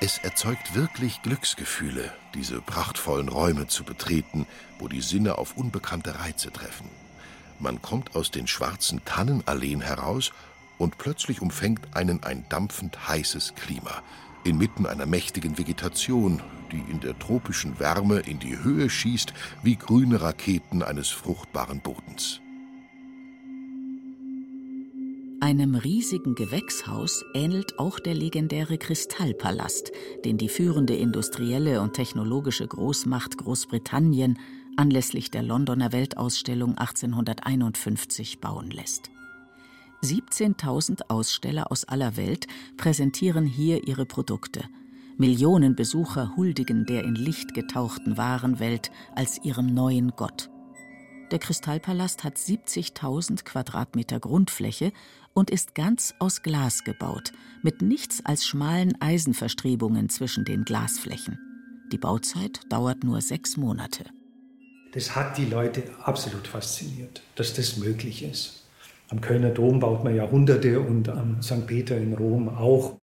Es 0.00 0.16
erzeugt 0.16 0.74
wirklich 0.74 1.20
Glücksgefühle, 1.20 2.10
diese 2.32 2.62
prachtvollen 2.62 3.28
Räume 3.28 3.66
zu 3.66 3.84
betreten, 3.84 4.46
wo 4.78 4.88
die 4.88 5.02
Sinne 5.02 5.36
auf 5.36 5.58
unbekannte 5.58 6.18
Reize 6.18 6.50
treffen. 6.50 6.88
Man 7.58 7.82
kommt 7.82 8.16
aus 8.16 8.30
den 8.30 8.46
schwarzen 8.46 9.04
Tannenalleen 9.04 9.82
heraus 9.82 10.32
und 10.78 10.96
plötzlich 10.96 11.42
umfängt 11.42 11.94
einen 11.94 12.22
ein 12.22 12.46
dampfend 12.48 13.08
heißes 13.08 13.56
Klima, 13.56 14.02
inmitten 14.42 14.86
einer 14.86 15.04
mächtigen 15.04 15.58
Vegetation, 15.58 16.40
die 16.72 16.82
in 16.90 17.00
der 17.00 17.18
tropischen 17.18 17.78
Wärme 17.80 18.20
in 18.20 18.38
die 18.38 18.58
Höhe 18.62 18.88
schießt 18.90 19.32
wie 19.62 19.76
grüne 19.76 20.20
Raketen 20.20 20.82
eines 20.82 21.08
fruchtbaren 21.08 21.80
Bodens. 21.80 22.40
Einem 25.40 25.76
riesigen 25.76 26.34
Gewächshaus 26.34 27.24
ähnelt 27.32 27.78
auch 27.78 28.00
der 28.00 28.14
legendäre 28.14 28.76
Kristallpalast, 28.76 29.92
den 30.24 30.36
die 30.36 30.48
führende 30.48 30.96
industrielle 30.96 31.80
und 31.80 31.92
technologische 31.92 32.66
Großmacht 32.66 33.38
Großbritannien 33.38 34.36
anlässlich 34.76 35.30
der 35.30 35.44
Londoner 35.44 35.92
Weltausstellung 35.92 36.76
1851 36.76 38.40
bauen 38.40 38.70
lässt. 38.70 39.10
17.000 40.02 41.02
Aussteller 41.08 41.70
aus 41.70 41.84
aller 41.84 42.16
Welt 42.16 42.48
präsentieren 42.76 43.46
hier 43.46 43.86
ihre 43.86 44.06
Produkte– 44.06 44.64
Millionen 45.20 45.74
Besucher 45.74 46.36
huldigen 46.36 46.86
der 46.86 47.02
in 47.02 47.16
Licht 47.16 47.52
getauchten 47.52 48.16
Warenwelt 48.16 48.92
als 49.16 49.44
ihrem 49.44 49.66
neuen 49.66 50.12
Gott. 50.14 50.48
Der 51.32 51.40
Kristallpalast 51.40 52.22
hat 52.22 52.36
70.000 52.36 53.42
Quadratmeter 53.42 54.20
Grundfläche 54.20 54.92
und 55.34 55.50
ist 55.50 55.74
ganz 55.74 56.14
aus 56.20 56.44
Glas 56.44 56.84
gebaut, 56.84 57.32
mit 57.64 57.82
nichts 57.82 58.24
als 58.24 58.46
schmalen 58.46 58.94
Eisenverstrebungen 59.00 60.08
zwischen 60.08 60.44
den 60.44 60.64
Glasflächen. 60.64 61.40
Die 61.90 61.98
Bauzeit 61.98 62.60
dauert 62.70 63.02
nur 63.02 63.20
sechs 63.20 63.56
Monate. 63.56 64.04
Das 64.92 65.16
hat 65.16 65.36
die 65.36 65.46
Leute 65.46 65.82
absolut 66.00 66.46
fasziniert, 66.46 67.22
dass 67.34 67.54
das 67.54 67.76
möglich 67.76 68.22
ist. 68.22 68.68
Am 69.08 69.20
Kölner 69.20 69.50
Dom 69.50 69.80
baut 69.80 70.04
man 70.04 70.14
Jahrhunderte 70.14 70.80
und 70.80 71.08
am 71.08 71.42
St. 71.42 71.66
Peter 71.66 71.98
in 71.98 72.14
Rom 72.14 72.48
auch. 72.48 72.98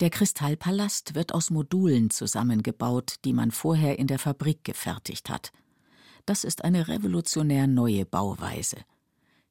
Der 0.00 0.10
Kristallpalast 0.10 1.14
wird 1.14 1.32
aus 1.32 1.48
Modulen 1.48 2.10
zusammengebaut, 2.10 3.14
die 3.24 3.32
man 3.32 3.50
vorher 3.50 3.98
in 3.98 4.06
der 4.06 4.18
Fabrik 4.18 4.62
gefertigt 4.62 5.30
hat. 5.30 5.52
Das 6.26 6.44
ist 6.44 6.64
eine 6.64 6.88
revolutionär 6.88 7.66
neue 7.66 8.04
Bauweise. 8.04 8.76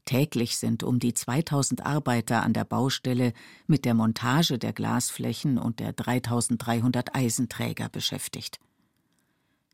Täglich 0.06 0.58
sind 0.58 0.84
um 0.84 1.00
die 1.00 1.16
2000 1.16 1.84
Arbeiter 1.84 2.44
an 2.44 2.54
der 2.54 2.64
Baustelle 2.64 3.34
mit 3.66 3.86
der 3.86 3.96
Montage 3.96 4.60
der 4.60 4.72
Glasflächen 4.72 5.58
und 5.58 5.80
der 5.80 5.94
3300 5.94 7.16
Eisenträger 7.16 7.90
beschäftigt. 7.90 8.60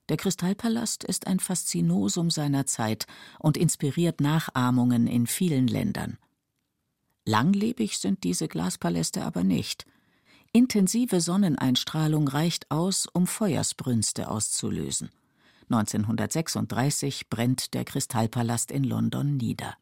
Der 0.07 0.15
Kristallpalast 0.15 1.03
ist 1.03 1.27
ein 1.27 1.41
Faszinosum 1.41 2.29
seiner 2.29 2.65
Zeit 2.65 3.07
und 3.39 3.57
inspiriert 3.57 4.21
Nachahmungen 4.21 5.05
in 5.07 5.27
vielen 5.27 5.67
Ländern. 5.67 6.17
Langlebig 7.25 7.97
sind 7.97 8.23
diese 8.23 8.47
Glaspaläste 8.47 9.25
aber 9.25 9.43
nicht– 9.43 9.85
Intensive 10.53 11.22
Sonneneinstrahlung 11.22 12.27
reicht 12.27 12.70
aus, 12.72 13.08
um 13.13 13.25
Feuersbrünste 13.25 14.29
auszulösen. 14.29 15.10
1936 15.70 17.29
brennt 17.29 17.74
der 17.74 17.86
Kristallpalast 17.86 18.70
in 18.70 18.84
London 18.84 19.38
nieder. 19.38 19.77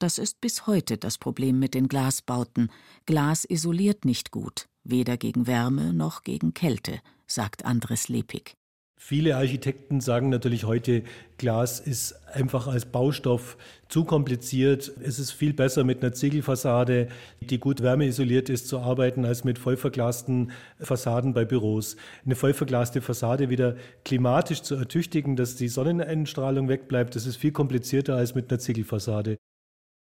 Das 0.00 0.18
ist 0.18 0.40
bis 0.40 0.66
heute 0.66 0.98
das 0.98 1.16
Problem 1.16 1.60
mit 1.60 1.74
den 1.74 1.86
Glasbauten. 1.86 2.72
Glas 3.06 3.44
isoliert 3.44 4.04
nicht 4.04 4.32
gut, 4.32 4.66
weder 4.82 5.16
gegen 5.16 5.46
Wärme 5.46 5.92
noch 5.92 6.24
gegen 6.24 6.54
Kälte, 6.54 7.00
sagt 7.28 7.64
Andres 7.64 8.08
Lepig. 8.08 8.56
Viele 9.04 9.36
Architekten 9.36 10.00
sagen 10.00 10.28
natürlich 10.28 10.62
heute, 10.62 11.02
Glas 11.36 11.80
ist 11.80 12.14
einfach 12.32 12.68
als 12.68 12.86
Baustoff 12.86 13.56
zu 13.88 14.04
kompliziert. 14.04 14.92
Es 15.02 15.18
ist 15.18 15.32
viel 15.32 15.52
besser 15.52 15.82
mit 15.82 16.02
einer 16.02 16.12
Ziegelfassade, 16.12 17.08
die 17.40 17.58
gut 17.58 17.82
wärmeisoliert 17.82 18.48
ist, 18.48 18.68
zu 18.68 18.78
arbeiten, 18.78 19.24
als 19.24 19.42
mit 19.42 19.58
vollverglasten 19.58 20.52
Fassaden 20.78 21.34
bei 21.34 21.44
Büros. 21.44 21.96
Eine 22.24 22.36
vollverglaste 22.36 23.00
Fassade 23.00 23.50
wieder 23.50 23.74
klimatisch 24.04 24.62
zu 24.62 24.76
ertüchtigen, 24.76 25.34
dass 25.34 25.56
die 25.56 25.68
Sonneneinstrahlung 25.68 26.68
wegbleibt, 26.68 27.16
das 27.16 27.26
ist 27.26 27.34
viel 27.34 27.50
komplizierter 27.50 28.14
als 28.14 28.36
mit 28.36 28.52
einer 28.52 28.60
Ziegelfassade. 28.60 29.36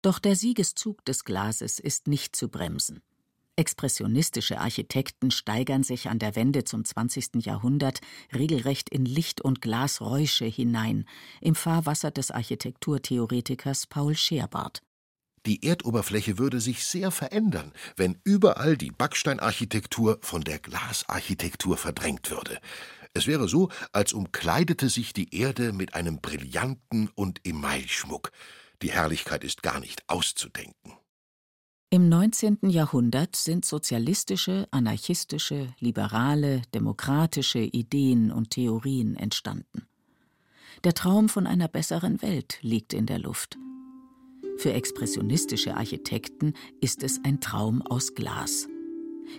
Doch 0.02 0.18
der 0.18 0.34
Siegeszug 0.34 1.04
des 1.04 1.22
Glases 1.22 1.78
ist 1.78 2.08
nicht 2.08 2.34
zu 2.34 2.48
bremsen. 2.48 3.02
Expressionistische 3.60 4.58
Architekten 4.58 5.30
steigern 5.30 5.82
sich 5.82 6.08
an 6.08 6.18
der 6.18 6.34
Wende 6.34 6.64
zum 6.64 6.82
20. 6.82 7.44
Jahrhundert 7.44 8.00
regelrecht 8.34 8.88
in 8.88 9.04
Licht- 9.04 9.42
und 9.42 9.60
Glasräusche 9.60 10.46
hinein, 10.46 11.04
im 11.42 11.54
Fahrwasser 11.54 12.10
des 12.10 12.30
Architekturtheoretikers 12.30 13.86
Paul 13.86 14.16
Scherbart. 14.16 14.80
Die 15.44 15.62
Erdoberfläche 15.62 16.38
würde 16.38 16.58
sich 16.58 16.86
sehr 16.86 17.10
verändern, 17.10 17.74
wenn 17.96 18.18
überall 18.24 18.78
die 18.78 18.92
Backsteinarchitektur 18.92 20.20
von 20.22 20.40
der 20.40 20.58
Glasarchitektur 20.58 21.76
verdrängt 21.76 22.30
würde. 22.30 22.60
Es 23.12 23.26
wäre 23.26 23.46
so, 23.46 23.68
als 23.92 24.14
umkleidete 24.14 24.88
sich 24.88 25.12
die 25.12 25.34
Erde 25.34 25.74
mit 25.74 25.92
einem 25.92 26.22
brillanten 26.22 27.10
und 27.14 27.46
Emailschmuck. 27.46 28.32
Die 28.80 28.90
Herrlichkeit 28.90 29.44
ist 29.44 29.62
gar 29.62 29.80
nicht 29.80 30.08
auszudenken. 30.08 30.94
Im 31.92 32.08
19. 32.08 32.58
Jahrhundert 32.68 33.34
sind 33.34 33.64
sozialistische, 33.64 34.68
anarchistische, 34.70 35.74
liberale, 35.80 36.62
demokratische 36.72 37.58
Ideen 37.58 38.30
und 38.30 38.50
Theorien 38.50 39.16
entstanden. 39.16 39.88
Der 40.84 40.94
Traum 40.94 41.28
von 41.28 41.48
einer 41.48 41.66
besseren 41.66 42.22
Welt 42.22 42.58
liegt 42.62 42.92
in 42.92 43.06
der 43.06 43.18
Luft. 43.18 43.58
Für 44.58 44.72
expressionistische 44.72 45.76
Architekten 45.76 46.54
ist 46.80 47.02
es 47.02 47.18
ein 47.24 47.40
Traum 47.40 47.82
aus 47.82 48.14
Glas. 48.14 48.68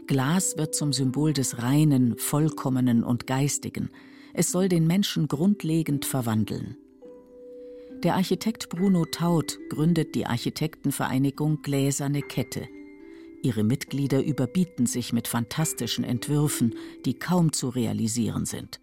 Glas 0.07 0.57
wird 0.57 0.75
zum 0.75 0.91
Symbol 0.91 1.31
des 1.31 1.59
Reinen, 1.59 2.17
Vollkommenen 2.17 3.05
und 3.05 3.27
Geistigen. 3.27 3.89
Es 4.33 4.51
soll 4.51 4.67
den 4.67 4.87
Menschen 4.87 5.29
grundlegend 5.29 6.03
verwandeln. 6.03 6.75
Der 8.03 8.15
Architekt 8.15 8.69
Bruno 8.69 9.05
Taut 9.05 9.59
gründet 9.69 10.15
die 10.15 10.25
Architektenvereinigung 10.25 11.61
Gläserne 11.61 12.23
Kette. 12.23 12.67
Ihre 13.43 13.63
Mitglieder 13.63 14.23
überbieten 14.23 14.87
sich 14.87 15.13
mit 15.13 15.27
fantastischen 15.27 16.03
Entwürfen, 16.03 16.73
die 17.05 17.13
kaum 17.13 17.53
zu 17.53 17.69
realisieren 17.69 18.47
sind. 18.47 18.81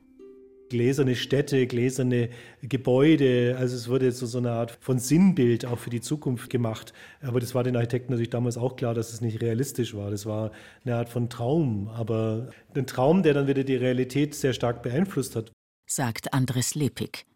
Gläserne 0.68 1.16
Städte, 1.16 1.66
gläserne 1.66 2.28
Gebäude, 2.62 3.56
also 3.58 3.74
es 3.74 3.88
wurde 3.88 4.12
so, 4.12 4.24
so 4.26 4.38
eine 4.38 4.52
Art 4.52 4.78
von 4.80 5.00
Sinnbild 5.00 5.66
auch 5.66 5.80
für 5.80 5.90
die 5.90 6.00
Zukunft 6.00 6.48
gemacht. 6.48 6.92
Aber 7.20 7.40
das 7.40 7.56
war 7.56 7.64
den 7.64 7.74
Architekten 7.74 8.12
natürlich 8.12 8.30
damals 8.30 8.56
auch 8.56 8.76
klar, 8.76 8.94
dass 8.94 9.12
es 9.12 9.20
nicht 9.20 9.40
realistisch 9.40 9.96
war. 9.96 10.12
Das 10.12 10.26
war 10.26 10.52
eine 10.84 10.94
Art 10.94 11.08
von 11.08 11.28
Traum, 11.28 11.88
aber 11.88 12.50
ein 12.72 12.86
Traum, 12.86 13.24
der 13.24 13.34
dann 13.34 13.48
wieder 13.48 13.64
die 13.64 13.76
Realität 13.76 14.36
sehr 14.36 14.52
stark 14.52 14.80
beeinflusst 14.84 15.34
hat. 15.34 15.50
sagt 15.88 16.32
Andres 16.32 16.76
Lepik. 16.76 17.27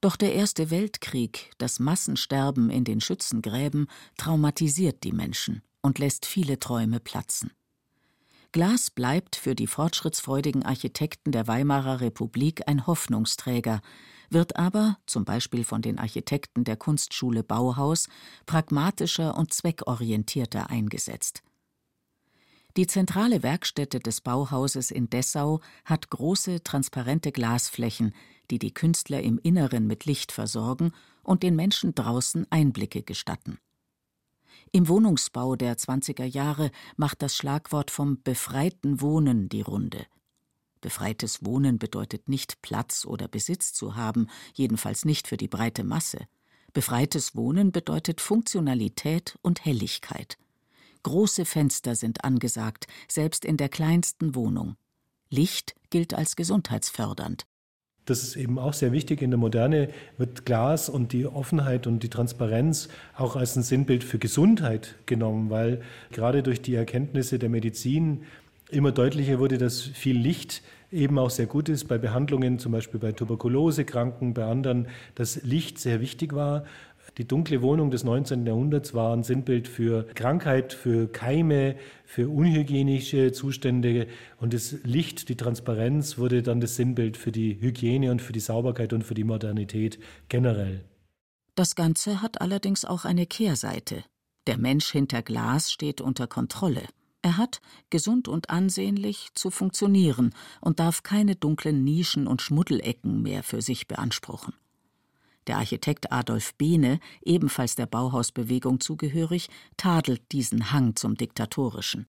Doch 0.00 0.16
der 0.16 0.34
Erste 0.34 0.70
Weltkrieg, 0.70 1.50
das 1.58 1.78
Massensterben 1.80 2.70
in 2.70 2.84
den 2.84 3.00
Schützengräben, 3.00 3.86
traumatisiert 4.16 5.04
die 5.04 5.12
Menschen 5.12 5.62
und 5.82 5.98
lässt 5.98 6.26
viele 6.26 6.58
Träume 6.58 7.00
platzen. 7.00 7.52
Glas 8.52 8.90
bleibt 8.90 9.36
für 9.36 9.54
die 9.54 9.68
fortschrittsfreudigen 9.68 10.64
Architekten 10.64 11.30
der 11.30 11.46
Weimarer 11.46 12.00
Republik 12.00 12.66
ein 12.66 12.86
Hoffnungsträger, 12.86 13.80
wird 14.28 14.56
aber, 14.56 14.98
zum 15.06 15.24
Beispiel 15.24 15.64
von 15.64 15.82
den 15.82 15.98
Architekten 15.98 16.64
der 16.64 16.76
Kunstschule 16.76 17.44
Bauhaus, 17.44 18.08
pragmatischer 18.46 19.36
und 19.36 19.52
zweckorientierter 19.52 20.68
eingesetzt. 20.68 21.42
Die 22.76 22.86
zentrale 22.86 23.42
Werkstätte 23.42 23.98
des 23.98 24.20
Bauhauses 24.20 24.90
in 24.90 25.10
Dessau 25.10 25.60
hat 25.84 26.10
große, 26.10 26.62
transparente 26.62 27.32
Glasflächen, 27.32 28.14
die 28.50 28.58
die 28.58 28.74
Künstler 28.74 29.22
im 29.22 29.38
Inneren 29.38 29.86
mit 29.86 30.04
Licht 30.04 30.32
versorgen 30.32 30.92
und 31.22 31.42
den 31.42 31.56
Menschen 31.56 31.94
draußen 31.94 32.46
Einblicke 32.50 33.02
gestatten. 33.02 33.58
Im 34.72 34.88
Wohnungsbau 34.88 35.56
der 35.56 35.76
20er 35.76 36.24
Jahre 36.24 36.70
macht 36.96 37.22
das 37.22 37.34
Schlagwort 37.34 37.90
vom 37.90 38.22
befreiten 38.22 39.00
Wohnen 39.00 39.48
die 39.48 39.62
Runde. 39.62 40.06
Befreites 40.80 41.44
Wohnen 41.44 41.78
bedeutet 41.78 42.28
nicht 42.28 42.62
Platz 42.62 43.04
oder 43.04 43.28
Besitz 43.28 43.72
zu 43.72 43.96
haben, 43.96 44.28
jedenfalls 44.54 45.04
nicht 45.04 45.28
für 45.28 45.36
die 45.36 45.48
breite 45.48 45.84
Masse. 45.84 46.26
Befreites 46.72 47.34
Wohnen 47.34 47.72
bedeutet 47.72 48.20
Funktionalität 48.20 49.38
und 49.42 49.64
Helligkeit. 49.64 50.38
Große 51.02 51.44
Fenster 51.44 51.96
sind 51.96 52.24
angesagt, 52.24 52.86
selbst 53.08 53.44
in 53.44 53.56
der 53.56 53.68
kleinsten 53.68 54.34
Wohnung. 54.34 54.76
Licht 55.30 55.74
gilt 55.90 56.14
als 56.14 56.36
gesundheitsfördernd. 56.36 57.46
Das 58.10 58.24
ist 58.24 58.34
eben 58.34 58.58
auch 58.58 58.72
sehr 58.72 58.90
wichtig. 58.90 59.22
In 59.22 59.30
der 59.30 59.38
Moderne 59.38 59.88
wird 60.18 60.44
Glas 60.44 60.88
und 60.88 61.12
die 61.12 61.26
Offenheit 61.26 61.86
und 61.86 62.02
die 62.02 62.08
Transparenz 62.08 62.88
auch 63.16 63.36
als 63.36 63.54
ein 63.54 63.62
Sinnbild 63.62 64.02
für 64.02 64.18
Gesundheit 64.18 64.96
genommen, 65.06 65.48
weil 65.48 65.80
gerade 66.10 66.42
durch 66.42 66.60
die 66.60 66.74
Erkenntnisse 66.74 67.38
der 67.38 67.48
Medizin 67.48 68.24
immer 68.68 68.90
deutlicher 68.90 69.38
wurde, 69.38 69.58
dass 69.58 69.80
viel 69.82 70.18
Licht 70.18 70.62
eben 70.90 71.20
auch 71.20 71.30
sehr 71.30 71.46
gut 71.46 71.68
ist 71.68 71.86
bei 71.86 71.98
Behandlungen, 71.98 72.58
zum 72.58 72.72
Beispiel 72.72 72.98
bei 72.98 73.12
Tuberkulosekranken, 73.12 74.34
bei 74.34 74.44
anderen, 74.44 74.88
dass 75.14 75.44
Licht 75.44 75.78
sehr 75.78 76.00
wichtig 76.00 76.34
war. 76.34 76.64
Die 77.18 77.26
dunkle 77.26 77.62
Wohnung 77.62 77.90
des 77.90 78.04
19. 78.04 78.46
Jahrhunderts 78.46 78.94
war 78.94 79.14
ein 79.14 79.22
Sinnbild 79.22 79.68
für 79.68 80.04
Krankheit, 80.14 80.72
für 80.72 81.08
Keime, 81.08 81.76
für 82.04 82.28
unhygienische 82.28 83.32
Zustände. 83.32 84.06
Und 84.38 84.54
das 84.54 84.76
Licht, 84.84 85.28
die 85.28 85.36
Transparenz 85.36 86.18
wurde 86.18 86.42
dann 86.42 86.60
das 86.60 86.76
Sinnbild 86.76 87.16
für 87.16 87.32
die 87.32 87.60
Hygiene 87.60 88.10
und 88.10 88.22
für 88.22 88.32
die 88.32 88.40
Sauberkeit 88.40 88.92
und 88.92 89.02
für 89.02 89.14
die 89.14 89.24
Modernität 89.24 89.98
generell. 90.28 90.84
Das 91.54 91.74
Ganze 91.74 92.22
hat 92.22 92.40
allerdings 92.40 92.84
auch 92.84 93.04
eine 93.04 93.26
Kehrseite. 93.26 94.04
Der 94.46 94.56
Mensch 94.56 94.90
hinter 94.90 95.22
Glas 95.22 95.70
steht 95.70 96.00
unter 96.00 96.26
Kontrolle. 96.26 96.82
Er 97.22 97.36
hat, 97.36 97.60
gesund 97.90 98.28
und 98.28 98.48
ansehnlich, 98.48 99.28
zu 99.34 99.50
funktionieren 99.50 100.34
und 100.60 100.80
darf 100.80 101.02
keine 101.02 101.36
dunklen 101.36 101.84
Nischen 101.84 102.26
und 102.26 102.40
Schmuddelecken 102.40 103.20
mehr 103.22 103.42
für 103.42 103.60
sich 103.60 103.86
beanspruchen. 103.86 104.54
Der 105.50 105.58
Architekt 105.58 106.12
Adolf 106.12 106.54
Behne, 106.54 107.00
ebenfalls 107.24 107.74
der 107.74 107.86
Bauhausbewegung 107.86 108.78
zugehörig, 108.78 109.48
tadelt 109.76 110.30
diesen 110.30 110.70
Hang 110.70 110.94
zum 110.94 111.16
Diktatorischen. 111.16 112.06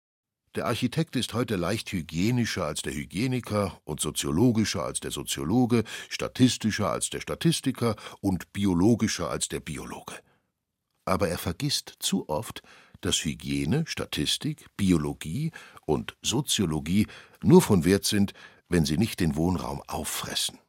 Der 0.56 0.66
Architekt 0.66 1.16
ist 1.16 1.34
heute 1.34 1.56
leicht 1.56 1.90
hygienischer 1.94 2.66
als 2.66 2.82
der 2.82 2.94
Hygieniker 2.94 3.80
und 3.86 4.02
soziologischer 4.02 4.84
als 4.84 5.00
der 5.00 5.12
Soziologe, 5.12 5.86
statistischer 6.10 6.92
als 6.92 7.12
der 7.12 7.22
Statistiker 7.22 7.96
und 8.20 8.52
biologischer 8.52 9.30
als 9.30 9.48
der 9.48 9.62
Biologe. 9.62 10.16
Aber 11.06 11.30
er 11.30 11.38
vergisst 11.38 11.94
zu 12.00 12.28
oft, 12.28 12.62
dass 13.00 13.24
Hygiene, 13.24 13.86
Statistik, 13.88 14.66
Biologie 14.76 15.52
und 15.86 16.18
Soziologie 16.22 17.08
nur 17.42 17.62
von 17.62 17.86
Wert 17.86 18.04
sind, 18.04 18.34
wenn 18.68 18.84
sie 18.84 18.98
nicht 18.98 19.22
den 19.22 19.38
Wohnraum 19.38 19.82
auffressen. 19.88 20.60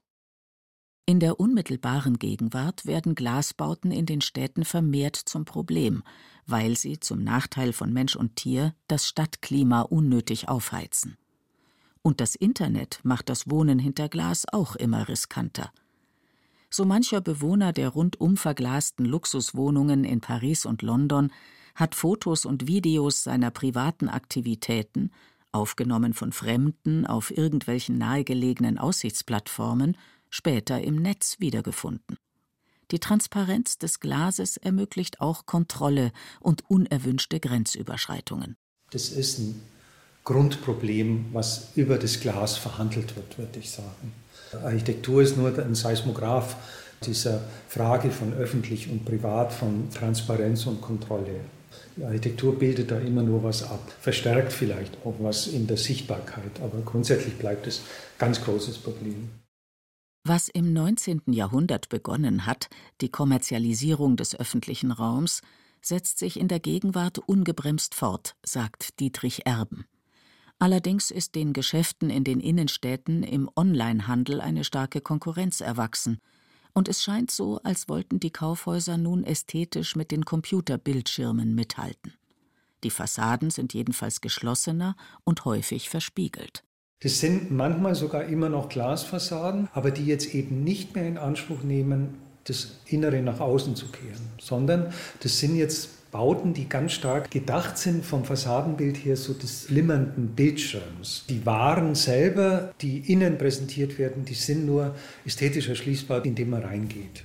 In 1.06 1.18
der 1.18 1.40
unmittelbaren 1.40 2.18
Gegenwart 2.18 2.86
werden 2.86 3.14
Glasbauten 3.14 3.90
in 3.90 4.06
den 4.06 4.20
Städten 4.20 4.64
vermehrt 4.64 5.16
zum 5.16 5.44
Problem, 5.44 6.02
weil 6.46 6.76
sie 6.76 7.00
zum 7.00 7.24
Nachteil 7.24 7.72
von 7.72 7.92
Mensch 7.92 8.16
und 8.16 8.36
Tier 8.36 8.74
das 8.86 9.06
Stadtklima 9.06 9.82
unnötig 9.82 10.48
aufheizen. 10.48 11.16
Und 12.02 12.20
das 12.20 12.34
Internet 12.34 13.00
macht 13.02 13.28
das 13.28 13.50
Wohnen 13.50 13.78
hinter 13.78 14.08
Glas 14.08 14.46
auch 14.50 14.76
immer 14.76 15.08
riskanter. 15.08 15.72
So 16.70 16.84
mancher 16.84 17.20
Bewohner 17.20 17.72
der 17.72 17.88
rundum 17.88 18.36
verglasten 18.36 19.04
Luxuswohnungen 19.04 20.04
in 20.04 20.20
Paris 20.20 20.64
und 20.64 20.82
London 20.82 21.32
hat 21.74 21.96
Fotos 21.96 22.44
und 22.44 22.68
Videos 22.68 23.24
seiner 23.24 23.50
privaten 23.50 24.08
Aktivitäten, 24.08 25.10
aufgenommen 25.52 26.14
von 26.14 26.32
Fremden 26.32 27.06
auf 27.06 27.36
irgendwelchen 27.36 27.98
nahegelegenen 27.98 28.78
Aussichtsplattformen, 28.78 29.96
später 30.30 30.80
im 30.80 30.96
Netz 30.96 31.36
wiedergefunden. 31.38 32.16
Die 32.90 32.98
Transparenz 32.98 33.78
des 33.78 34.00
Glases 34.00 34.56
ermöglicht 34.56 35.20
auch 35.20 35.46
Kontrolle 35.46 36.10
und 36.40 36.68
unerwünschte 36.68 37.38
Grenzüberschreitungen. 37.38 38.56
Das 38.90 39.10
ist 39.10 39.38
ein 39.38 39.60
Grundproblem, 40.24 41.26
was 41.32 41.70
über 41.76 41.98
das 41.98 42.20
Glas 42.20 42.56
verhandelt 42.56 43.14
wird, 43.16 43.38
würde 43.38 43.58
ich 43.58 43.70
sagen. 43.70 44.12
Architektur 44.64 45.22
ist 45.22 45.36
nur 45.36 45.56
ein 45.56 45.74
Seismograph 45.74 46.56
dieser 47.04 47.40
Frage 47.68 48.10
von 48.10 48.34
öffentlich 48.34 48.90
und 48.90 49.04
privat, 49.04 49.52
von 49.52 49.88
Transparenz 49.90 50.66
und 50.66 50.80
Kontrolle. 50.80 51.40
Die 51.96 52.04
Architektur 52.04 52.58
bildet 52.58 52.90
da 52.90 52.98
immer 52.98 53.22
nur 53.22 53.42
was 53.42 53.62
ab, 53.62 53.92
verstärkt 54.00 54.52
vielleicht 54.52 54.96
auch 55.04 55.14
was 55.18 55.46
in 55.46 55.66
der 55.66 55.76
Sichtbarkeit, 55.76 56.60
aber 56.62 56.80
grundsätzlich 56.84 57.36
bleibt 57.36 57.66
es 57.66 57.78
ein 57.78 57.82
ganz 58.18 58.42
großes 58.42 58.78
Problem. 58.78 59.28
Was 60.22 60.48
im 60.48 60.74
19. 60.74 61.22
Jahrhundert 61.32 61.88
begonnen 61.88 62.44
hat, 62.44 62.68
die 63.00 63.08
Kommerzialisierung 63.08 64.16
des 64.16 64.38
öffentlichen 64.38 64.90
Raums, 64.90 65.40
setzt 65.80 66.18
sich 66.18 66.38
in 66.38 66.46
der 66.46 66.60
Gegenwart 66.60 67.18
ungebremst 67.18 67.94
fort, 67.94 68.36
sagt 68.42 69.00
Dietrich 69.00 69.46
Erben. 69.46 69.86
Allerdings 70.58 71.10
ist 71.10 71.36
den 71.36 71.54
Geschäften 71.54 72.10
in 72.10 72.22
den 72.22 72.38
Innenstädten 72.38 73.22
im 73.22 73.48
Onlinehandel 73.56 74.42
eine 74.42 74.64
starke 74.64 75.00
Konkurrenz 75.00 75.62
erwachsen, 75.62 76.18
und 76.74 76.88
es 76.88 77.02
scheint 77.02 77.30
so, 77.30 77.58
als 77.62 77.88
wollten 77.88 78.20
die 78.20 78.30
Kaufhäuser 78.30 78.98
nun 78.98 79.24
ästhetisch 79.24 79.96
mit 79.96 80.10
den 80.10 80.24
Computerbildschirmen 80.26 81.54
mithalten. 81.54 82.12
Die 82.84 82.90
Fassaden 82.90 83.50
sind 83.50 83.72
jedenfalls 83.72 84.20
geschlossener 84.20 84.96
und 85.24 85.46
häufig 85.46 85.88
verspiegelt. 85.88 86.62
Das 87.02 87.18
sind 87.18 87.50
manchmal 87.50 87.94
sogar 87.94 88.24
immer 88.24 88.50
noch 88.50 88.68
Glasfassaden, 88.68 89.68
aber 89.72 89.90
die 89.90 90.04
jetzt 90.04 90.34
eben 90.34 90.64
nicht 90.64 90.94
mehr 90.94 91.08
in 91.08 91.16
Anspruch 91.16 91.62
nehmen, 91.62 92.18
das 92.44 92.80
Innere 92.86 93.22
nach 93.22 93.40
außen 93.40 93.74
zu 93.74 93.86
kehren, 93.86 94.20
sondern 94.38 94.92
das 95.22 95.38
sind 95.38 95.56
jetzt 95.56 96.10
Bauten, 96.10 96.52
die 96.52 96.68
ganz 96.68 96.92
stark 96.92 97.30
gedacht 97.30 97.78
sind 97.78 98.04
vom 98.04 98.24
Fassadenbild 98.24 98.96
her 98.98 99.16
so 99.16 99.32
des 99.32 99.66
flimmernden 99.66 100.34
Bildschirms. 100.34 101.24
Die 101.30 101.46
Waren 101.46 101.94
selber, 101.94 102.74
die 102.82 102.98
innen 103.10 103.38
präsentiert 103.38 103.98
werden, 103.98 104.26
die 104.26 104.34
sind 104.34 104.66
nur 104.66 104.94
ästhetisch 105.24 105.68
erschließbar, 105.68 106.26
indem 106.26 106.50
man 106.50 106.62
reingeht. 106.62 107.24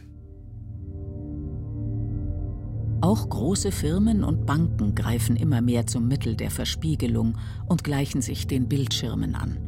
Auch 3.02 3.28
große 3.28 3.72
Firmen 3.72 4.24
und 4.24 4.46
Banken 4.46 4.96
greifen 4.96 5.36
immer 5.36 5.62
mehr 5.62 5.86
zum 5.86 6.08
Mittel 6.08 6.36
der 6.36 6.50
Verspiegelung 6.50 7.38
und 7.68 7.84
gleichen 7.84 8.22
sich 8.22 8.48
den 8.48 8.70
Bildschirmen 8.70 9.36
an. 9.36 9.65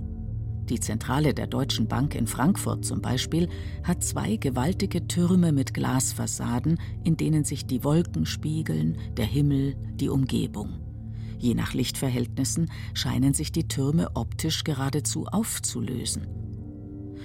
Die 0.69 0.79
Zentrale 0.81 1.33
der 1.33 1.47
Deutschen 1.47 1.87
Bank 1.87 2.13
in 2.13 2.27
Frankfurt 2.27 2.83
zum 2.83 3.01
Beispiel 3.01 3.47
hat 3.83 4.03
zwei 4.03 4.35
gewaltige 4.35 5.07
Türme 5.07 5.53
mit 5.53 5.73
Glasfassaden, 5.73 6.77
in 7.05 7.15
denen 7.15 7.45
sich 7.45 7.65
die 7.65 7.85
Wolken 7.85 8.25
spiegeln, 8.25 8.97
der 9.15 9.25
Himmel, 9.25 9.75
die 9.95 10.09
Umgebung. 10.09 10.81
Je 11.39 11.53
nach 11.53 11.73
Lichtverhältnissen 11.73 12.69
scheinen 12.93 13.33
sich 13.33 13.51
die 13.51 13.67
Türme 13.67 14.15
optisch 14.15 14.63
geradezu 14.63 15.27
aufzulösen. 15.27 16.27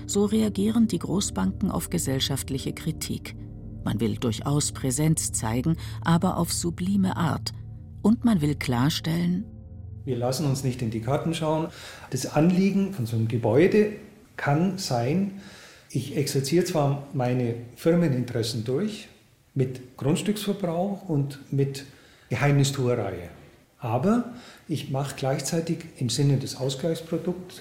So 0.07 0.24
reagieren 0.24 0.87
die 0.87 0.98
Großbanken 0.98 1.70
auf 1.70 1.90
gesellschaftliche 1.90 2.72
Kritik. 2.72 3.35
Man 3.85 4.00
will 4.00 4.16
durchaus 4.16 4.70
Präsenz 4.70 5.33
zeigen, 5.33 5.76
aber 6.02 6.37
auf 6.37 6.52
sublime 6.52 7.16
Art. 7.16 7.52
Und 8.02 8.24
man 8.24 8.40
will 8.40 8.55
klarstellen, 8.55 9.46
wir 10.05 10.17
lassen 10.17 10.47
uns 10.47 10.65
nicht 10.65 10.83
in 10.83 10.91
die 10.91 11.01
Karten 11.01 11.35
schauen. 11.35 11.69
Das 12.11 12.27
Anliegen 12.27 12.93
von 12.93 13.07
so 13.07 13.17
einem 13.17 13.29
Gebäude 13.29 13.93
kann 14.37 14.79
sein, 14.79 15.41
ich 15.91 16.17
exerziere 16.17 16.65
zwar 16.65 17.07
meine 17.12 17.55
Firmeninteressen 17.77 18.65
durch 18.65 19.09
mit 19.55 19.97
Grundstücksverbrauch 19.99 21.09
und 21.09 21.38
mit 21.53 21.85
Geheimnistuerei, 22.31 23.29
aber 23.79 24.33
ich 24.69 24.91
mache 24.91 25.17
gleichzeitig 25.17 25.79
im 25.99 26.09
Sinne 26.09 26.38
des 26.38 26.57
Ausgleichsprodukts, 26.57 27.61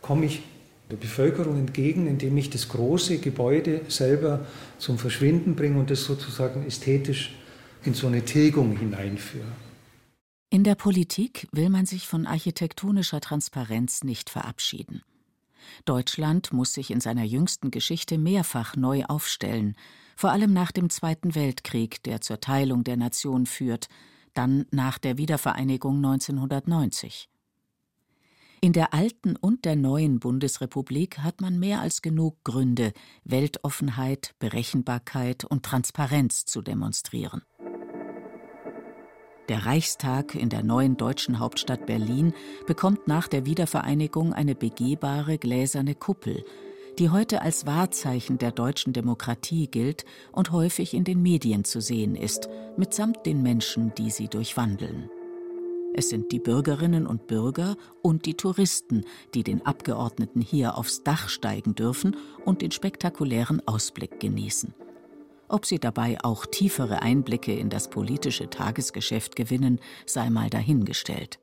komme 0.00 0.24
ich 0.24 0.42
der 0.90 0.96
Bevölkerung 0.96 1.58
entgegen, 1.58 2.06
indem 2.06 2.36
ich 2.38 2.48
das 2.48 2.68
große 2.68 3.18
Gebäude 3.18 3.82
selber 3.88 4.46
zum 4.78 4.98
Verschwinden 4.98 5.54
bringe 5.54 5.78
und 5.78 5.90
das 5.90 6.04
sozusagen 6.04 6.64
ästhetisch 6.66 7.34
in 7.84 7.92
so 7.92 8.06
eine 8.06 8.22
Tilgung 8.22 8.76
hineinführe. 8.76 9.44
In 10.56 10.64
der 10.64 10.74
Politik 10.74 11.48
will 11.52 11.68
man 11.68 11.84
sich 11.84 12.08
von 12.08 12.26
architektonischer 12.26 13.20
Transparenz 13.20 14.04
nicht 14.04 14.30
verabschieden. 14.30 15.02
Deutschland 15.84 16.50
muss 16.54 16.72
sich 16.72 16.90
in 16.90 17.02
seiner 17.02 17.24
jüngsten 17.24 17.70
Geschichte 17.70 18.16
mehrfach 18.16 18.74
neu 18.74 19.04
aufstellen, 19.04 19.76
vor 20.16 20.30
allem 20.30 20.54
nach 20.54 20.72
dem 20.72 20.88
Zweiten 20.88 21.34
Weltkrieg, 21.34 22.02
der 22.04 22.22
zur 22.22 22.40
Teilung 22.40 22.84
der 22.84 22.96
Nation 22.96 23.44
führt, 23.44 23.88
dann 24.32 24.64
nach 24.70 24.96
der 24.96 25.18
Wiedervereinigung 25.18 25.96
1990. 25.96 27.28
In 28.62 28.72
der 28.72 28.94
alten 28.94 29.36
und 29.36 29.66
der 29.66 29.76
neuen 29.76 30.20
Bundesrepublik 30.20 31.18
hat 31.18 31.42
man 31.42 31.58
mehr 31.58 31.82
als 31.82 32.00
genug 32.00 32.42
Gründe, 32.44 32.94
Weltoffenheit, 33.24 34.34
Berechenbarkeit 34.38 35.44
und 35.44 35.66
Transparenz 35.66 36.46
zu 36.46 36.62
demonstrieren. 36.62 37.42
Der 39.48 39.64
Reichstag 39.64 40.34
in 40.34 40.48
der 40.48 40.64
neuen 40.64 40.96
deutschen 40.96 41.38
Hauptstadt 41.38 41.86
Berlin 41.86 42.34
bekommt 42.66 43.06
nach 43.06 43.28
der 43.28 43.46
Wiedervereinigung 43.46 44.32
eine 44.32 44.56
begehbare 44.56 45.38
gläserne 45.38 45.94
Kuppel, 45.94 46.44
die 46.98 47.10
heute 47.10 47.42
als 47.42 47.64
Wahrzeichen 47.64 48.38
der 48.38 48.50
deutschen 48.50 48.92
Demokratie 48.92 49.68
gilt 49.68 50.04
und 50.32 50.50
häufig 50.50 50.94
in 50.94 51.04
den 51.04 51.22
Medien 51.22 51.64
zu 51.64 51.80
sehen 51.80 52.16
ist, 52.16 52.48
mitsamt 52.76 53.24
den 53.24 53.42
Menschen, 53.42 53.92
die 53.96 54.10
sie 54.10 54.26
durchwandeln. 54.28 55.10
Es 55.94 56.10
sind 56.10 56.32
die 56.32 56.40
Bürgerinnen 56.40 57.06
und 57.06 57.26
Bürger 57.28 57.76
und 58.02 58.26
die 58.26 58.34
Touristen, 58.34 59.04
die 59.34 59.44
den 59.44 59.64
Abgeordneten 59.64 60.40
hier 60.40 60.76
aufs 60.76 61.04
Dach 61.04 61.28
steigen 61.28 61.74
dürfen 61.74 62.16
und 62.44 62.62
den 62.62 62.72
spektakulären 62.72 63.62
Ausblick 63.66 64.18
genießen. 64.18 64.74
Ob 65.48 65.66
sie 65.66 65.78
dabei 65.78 66.18
auch 66.22 66.46
tiefere 66.46 67.02
Einblicke 67.02 67.54
in 67.54 67.70
das 67.70 67.88
politische 67.88 68.50
Tagesgeschäft 68.50 69.36
gewinnen, 69.36 69.80
sei 70.04 70.30
mal 70.30 70.50
dahingestellt. 70.50 71.38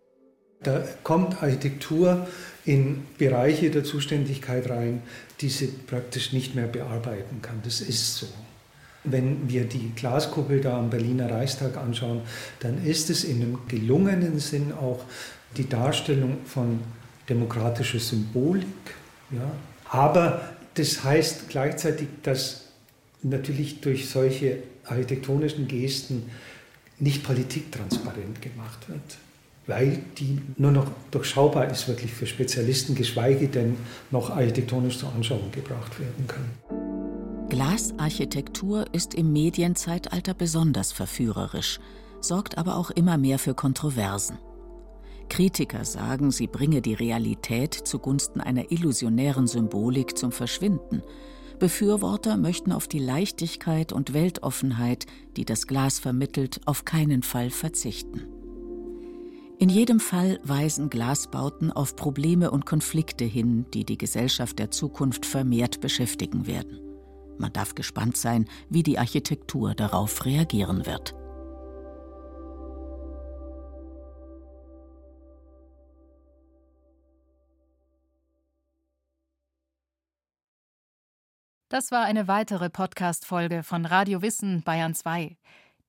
Da 0.64 0.82
kommt 1.04 1.42
Architektur 1.44 2.28
in 2.66 3.04
Bereiche 3.18 3.70
der 3.70 3.84
Zuständigkeit 3.84 4.70
rein, 4.70 5.04
die 5.42 5.50
sie 5.50 5.68
praktisch 5.68 6.32
nicht 6.32 6.56
mehr 6.56 6.68
bearbeiten 6.68 7.42
kann. 7.42 7.62
Das 7.64 7.82
ist 7.82 8.16
so. 8.16 8.28
Wenn 9.04 9.50
wir 9.50 9.66
die 9.66 9.92
Glaskuppel 9.96 10.62
da 10.62 10.80
am 10.80 10.90
Berliner 10.90 11.30
Reichstag 11.30 11.76
anschauen, 11.76 12.22
dann 12.62 12.86
ist 12.86 13.10
es 13.10 13.26
in 13.26 13.42
einem 13.42 13.60
gelungenen 13.68 14.40
Sinn 14.40 14.72
auch 14.72 15.04
die 15.58 15.68
Darstellung 15.68 16.38
von 16.46 16.80
demokratischer 17.28 18.00
Symbolik. 18.00 18.66
Ja. 19.32 19.52
Aber 19.90 20.42
das 20.76 21.04
heißt 21.04 21.50
gleichzeitig, 21.50 22.08
dass 22.24 22.63
natürlich 23.24 23.82
durch 23.82 24.10
solche 24.10 24.60
architektonischen 24.86 25.68
Gesten 25.68 26.30
nicht 27.00 27.24
politiktransparent 27.24 28.42
gemacht 28.42 28.88
wird, 28.90 29.18
weil 29.68 30.00
die 30.18 30.40
nur 30.58 30.72
noch 30.72 30.88
durchschaubar 31.12 31.70
ist 31.70 31.88
wirklich 31.88 32.12
für 32.12 32.28
Spezialisten, 32.28 32.96
geschweige 32.96 33.48
denn 33.48 33.78
noch 34.12 34.30
architektonisch 34.30 35.00
zur 35.00 35.14
Anschauung 35.14 35.52
gebracht 35.52 36.00
werden 36.00 36.28
kann. 36.28 37.50
Glasarchitektur 37.50 38.86
ist 38.94 39.14
im 39.14 39.32
Medienzeitalter 39.32 40.34
besonders 40.34 40.92
verführerisch, 40.92 41.80
sorgt 42.20 42.58
aber 42.58 42.78
auch 42.78 42.90
immer 42.90 43.18
mehr 43.18 43.38
für 43.38 43.54
Kontroversen. 43.54 44.38
Kritiker 45.30 45.86
sagen, 45.86 46.32
sie 46.32 46.48
bringe 46.48 46.82
die 46.82 46.94
Realität 46.94 47.74
zugunsten 47.74 48.42
einer 48.42 48.72
illusionären 48.72 49.48
Symbolik 49.48 50.18
zum 50.18 50.32
Verschwinden– 50.32 51.02
Befürworter 51.64 52.36
möchten 52.36 52.74
auf 52.74 52.90
die 52.90 53.00
Leichtigkeit 53.00 53.94
und 53.94 54.12
Weltoffenheit, 54.12 55.06
die 55.38 55.46
das 55.46 55.66
Glas 55.66 55.98
vermittelt, 55.98 56.60
auf 56.66 56.84
keinen 56.84 57.24
Fall 57.24 57.52
verzichten. 57.52 58.28
In 59.60 59.70
jedem 59.70 60.02
Fall 60.02 60.42
weisen 60.44 60.90
Glasbauten 60.90 61.72
auf 61.72 61.96
Probleme 61.96 62.52
und 62.52 62.66
Konflikte 62.66 63.24
hin, 63.24 63.66
die 63.74 63.86
die 63.86 63.98
Gesellschaft 63.98 64.60
der 64.60 64.72
Zukunft 64.72 65.26
vermehrt 65.26 65.80
beschäftigen 65.80 66.48
werden. 66.48 66.82
Man 67.38 67.54
darf 67.54 67.76
gespannt 67.76 68.18
sein, 68.18 68.44
wie 68.68 68.84
die 68.84 69.00
Architektur 69.00 69.74
darauf 69.74 70.26
reagieren 70.26 70.86
wird. 70.86 71.16
Das 81.74 81.90
war 81.90 82.04
eine 82.04 82.28
weitere 82.28 82.70
Podcast-Folge 82.70 83.64
von 83.64 83.88
Radio 83.88 84.22
Wissen 84.22 84.62
Bayern 84.62 84.94
2. 84.94 85.36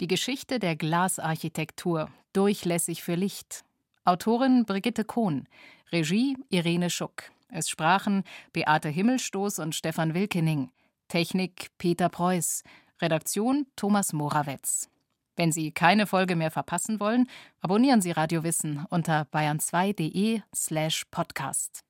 Die 0.01 0.07
Geschichte 0.07 0.59
der 0.59 0.77
Glasarchitektur, 0.77 2.09
durchlässig 2.33 3.03
für 3.03 3.17
Licht. 3.17 3.67
Autorin 4.07 4.65
Brigitte 4.65 5.05
Kohn, 5.05 5.47
Regie 5.93 6.39
Irene 6.49 6.89
Schuck. 6.89 7.25
Es 7.51 7.69
sprachen 7.69 8.25
Beate 8.55 8.89
Himmelstoß 8.89 9.59
und 9.59 9.75
Stefan 9.75 10.15
Wilkening. 10.15 10.71
Technik 11.09 11.69
Peter 11.77 12.09
Preuß. 12.09 12.63
Redaktion 13.03 13.67
Thomas 13.77 14.15
Morawetz. 14.15 14.89
Wenn 15.37 15.53
Sie 15.53 15.71
keine 15.71 16.07
Folge 16.07 16.35
mehr 16.35 16.51
verpassen 16.51 16.99
wollen, 16.99 17.29
abonnieren 17.61 18.01
Sie 18.01 18.13
Radio 18.13 18.43
Wissen 18.43 18.87
unter 18.89 19.27
bayern2.de 19.31 20.41
slash 20.55 21.05
podcast. 21.11 21.85